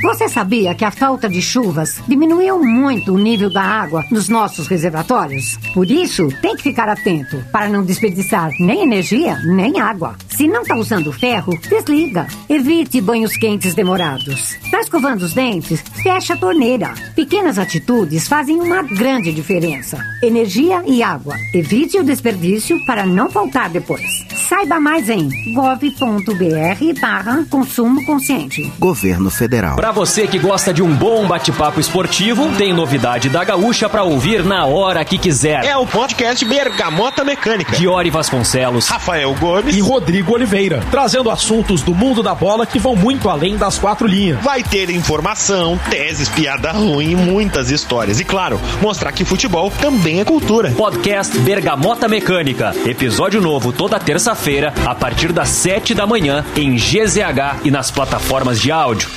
[0.00, 4.68] Você sabia que a falta de chuvas diminuiu muito o nível da água nos nossos
[4.68, 5.58] reservatórios?
[5.74, 10.16] Por isso, tem que ficar atento para não desperdiçar nem energia, nem água.
[10.28, 12.28] Se não está usando ferro, desliga.
[12.48, 14.54] Evite banhos quentes demorados.
[14.64, 15.80] Está escovando os dentes?
[16.00, 16.94] Feche a torneira.
[17.16, 19.98] Pequenas atitudes fazem uma grande diferença.
[20.22, 21.34] Energia e água.
[21.52, 24.27] Evite o desperdício para não faltar depois.
[24.48, 28.72] Saiba mais em gov.br barra consumo consciente.
[28.78, 29.76] Governo Federal.
[29.76, 34.42] Para você que gosta de um bom bate-papo esportivo, tem novidade da Gaúcha para ouvir
[34.42, 35.66] na hora que quiser.
[35.66, 37.76] É o podcast Bergamota Mecânica.
[37.76, 42.96] Diori Vasconcelos, Rafael Gomes e Rodrigo Oliveira, trazendo assuntos do mundo da bola que vão
[42.96, 44.42] muito além das quatro linhas.
[44.42, 48.18] Vai ter informação, teses, piada ruim e muitas histórias.
[48.18, 50.70] E claro, mostrar que futebol também é cultura.
[50.70, 52.74] Podcast Bergamota Mecânica.
[52.86, 54.37] Episódio novo toda terça-feira,
[54.86, 59.08] a partir das sete da manhã, em GZH e nas plataformas de áudio.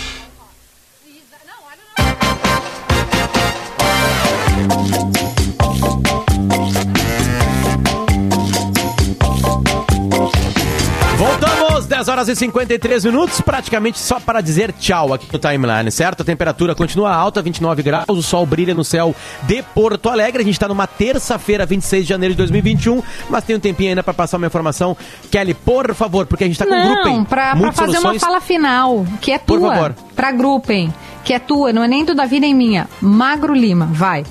[12.22, 16.22] Horas e 53 minutos, praticamente só para dizer tchau aqui no timeline, certo?
[16.22, 20.44] A temperatura continua alta, 29 graus, o sol brilha no céu de Porto Alegre.
[20.44, 24.04] A gente está numa terça-feira, 26 de janeiro de 2021, mas tem um tempinho ainda
[24.04, 24.96] para passar uma informação.
[25.32, 27.10] Kelly, por favor, porque a gente está com um grupo.
[27.10, 29.74] Não, pra fazer uma fala final, que é Por tua.
[29.74, 29.96] favor.
[30.16, 30.94] Pra Gruppen,
[31.24, 32.88] que é tua, não é nem do Davi nem minha.
[33.02, 34.24] Magro Lima, vai.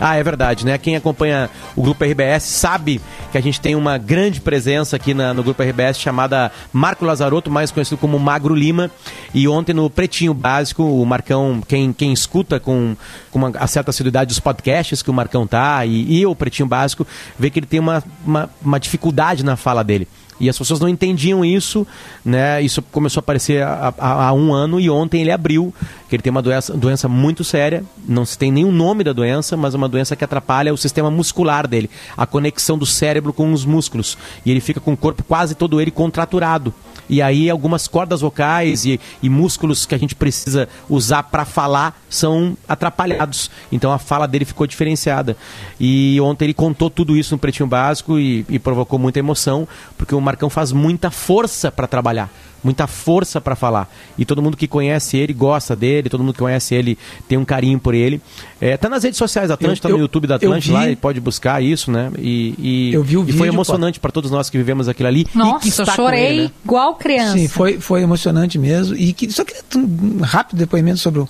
[0.00, 0.76] Ah, é verdade, né?
[0.78, 5.32] Quem acompanha o Grupo RBS sabe que a gente tem uma grande presença aqui na-
[5.32, 8.90] no Grupo RBS chamada Marco Lazarotto, mais conhecido como Magro Lima.
[9.32, 12.96] E ontem no Pretinho Básico, o Marcão, quem, quem escuta com,
[13.30, 17.06] com uma certa assiduidade os podcasts que o Marcão tá e, e o Pretinho Básico,
[17.38, 20.08] vê que ele tem uma, uma, uma dificuldade na fala dele.
[20.42, 21.86] E as pessoas não entendiam isso,
[22.24, 22.60] né?
[22.60, 25.72] Isso começou a aparecer há, um ano e ontem ele abriu
[26.08, 29.56] que ele tem uma doença, doença muito séria, não se tem nenhum nome da doença,
[29.56, 33.52] mas é uma doença que atrapalha o sistema muscular dele, a conexão do cérebro com
[33.52, 34.18] os músculos.
[34.44, 36.74] E ele fica com o corpo quase todo ele contraturado.
[37.08, 42.00] E aí algumas cordas vocais e, e músculos que a gente precisa usar para falar
[42.08, 43.50] são atrapalhados.
[43.70, 45.36] Então a fala dele ficou diferenciada.
[45.78, 50.14] E ontem ele contou tudo isso no Pretinho Básico e, e provocou muita emoção, porque
[50.14, 52.30] o Marcão faz muita força para trabalhar.
[52.64, 53.92] Muita força para falar.
[54.16, 56.96] E todo mundo que conhece ele gosta dele, todo mundo que conhece ele
[57.26, 58.20] tem um carinho por ele.
[58.60, 60.88] É, tá nas redes sociais da Atlântida, tá Eu- no YouTube da eu Atlântida lá
[60.88, 62.10] e pode buscar isso, né?
[62.18, 65.08] E, e, Eu vi o e foi vídeo, emocionante para todos nós que vivemos aquilo
[65.08, 65.22] ali.
[65.22, 66.50] e que Nossa, eu chorei ele, né?
[66.64, 67.36] igual criança.
[67.36, 68.94] Sim, foi, foi emocionante mesmo.
[68.96, 71.28] E que, só queria um rápido depoimento sobre o,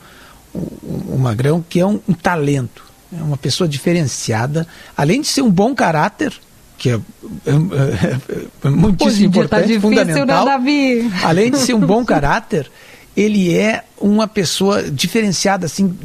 [0.55, 2.85] o, o Magrão, que é um, um talento,
[3.19, 4.67] é uma pessoa diferenciada,
[4.97, 6.33] além de ser um bom caráter,
[6.83, 10.45] que é, é, é, é muitíssimo tá importante, né, fundamental.
[10.45, 11.09] Davi?
[11.23, 12.69] Além de ser um bom caráter,
[13.17, 15.97] ele é uma pessoa diferenciada assim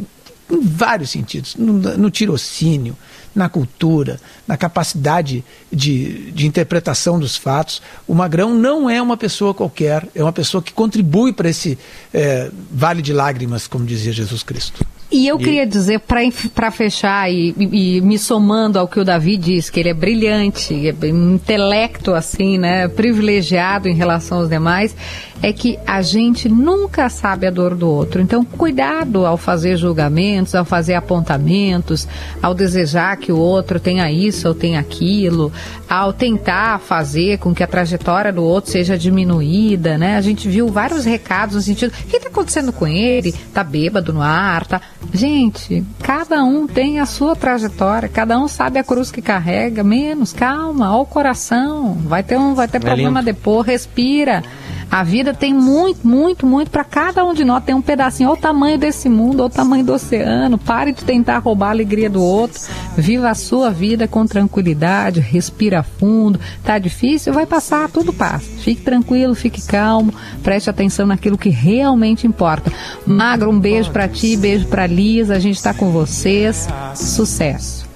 [0.48, 2.96] em vários sentidos, no, no tirocínio,
[3.34, 7.82] na cultura, na capacidade de, de interpretação dos fatos.
[8.08, 11.76] O Magrão não é uma pessoa qualquer, é uma pessoa que contribui para esse
[12.14, 14.86] eh, vale de lágrimas, como dizia Jesus Cristo.
[15.10, 19.06] E eu E- queria dizer, para fechar e, e- e me somando ao que o
[19.06, 24.50] Davi disse, que ele é brilhante, é um intelecto assim, né, privilegiado em relação aos
[24.50, 24.96] demais,
[25.42, 28.20] é que a gente nunca sabe a dor do outro.
[28.22, 32.08] Então, cuidado ao fazer julgamentos, ao fazer apontamentos,
[32.42, 35.54] ao desejar que o outro tenha isso ou tenha aquilo,
[35.88, 40.18] ao tentar fazer com que a trajetória do outro seja diminuída, né?
[40.18, 43.32] A gente viu vários recados no sentido, o que está acontecendo com ele?
[43.54, 44.82] Tá bêbado no ar, tá?
[45.14, 50.34] Gente, cada um tem a sua trajetória, cada um sabe a cruz que carrega, menos,
[50.34, 53.32] calma, ao coração, vai ter um, vai ter É problema lindo.
[53.34, 54.44] depois, respira.
[54.90, 58.38] A vida tem muito, muito, muito para cada um de nós tem um pedacinho, olha
[58.38, 60.58] o tamanho desse mundo, olha o tamanho do oceano.
[60.58, 62.60] Pare de tentar roubar a alegria do outro.
[62.98, 66.40] Viva a sua vida com tranquilidade, respira fundo.
[66.64, 67.34] Tá difícil?
[67.34, 68.46] Vai passar, tudo passa.
[68.60, 72.72] Fique tranquilo, fique calmo, preste atenção naquilo que realmente importa.
[73.06, 76.68] Magro, um beijo para ti, beijo para Lisa, a gente tá com vocês.
[76.96, 77.87] Sucesso.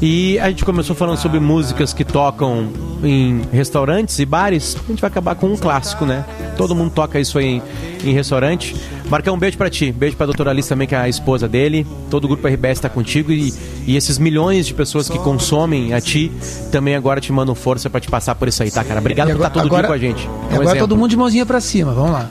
[0.00, 2.68] E a gente começou falando sobre músicas que tocam
[3.02, 4.76] em restaurantes e bares.
[4.76, 6.24] A gente vai acabar com um clássico, né?
[6.56, 7.62] Todo mundo toca isso aí em,
[8.10, 8.74] em restaurante.
[9.08, 9.90] Marcão, um beijo pra ti.
[9.92, 11.86] Beijo pra doutora Alice também, que é a esposa dele.
[12.10, 13.32] Todo o grupo RBS tá contigo.
[13.32, 13.52] E,
[13.86, 16.30] e esses milhões de pessoas que consomem a ti
[16.72, 19.00] também agora te mandam força pra te passar por isso aí, tá, cara?
[19.00, 20.26] Obrigado E por estar todo agora- dia com a gente.
[20.26, 20.80] É um agora exemplo.
[20.80, 22.28] todo mundo de mãozinha para cima, vamos lá.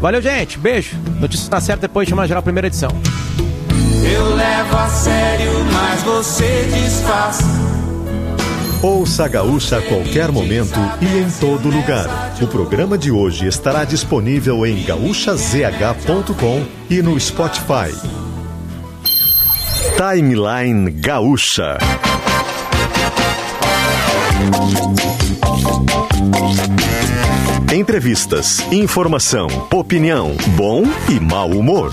[0.00, 0.58] Valeu, gente.
[0.58, 0.96] Beijo.
[1.20, 2.90] Notícia tá certa depois de chamar geral primeira edição.
[4.16, 7.38] Eu levo a sério, mas você desfaz.
[8.82, 12.06] Ouça a Gaúcha a qualquer momento e em todo lugar.
[12.40, 17.92] O programa de hoje estará disponível em gaúchazh.com e no Spotify.
[19.96, 21.76] Timeline Gaúcha.
[27.74, 31.92] Entrevistas, informação, opinião, bom e mau humor.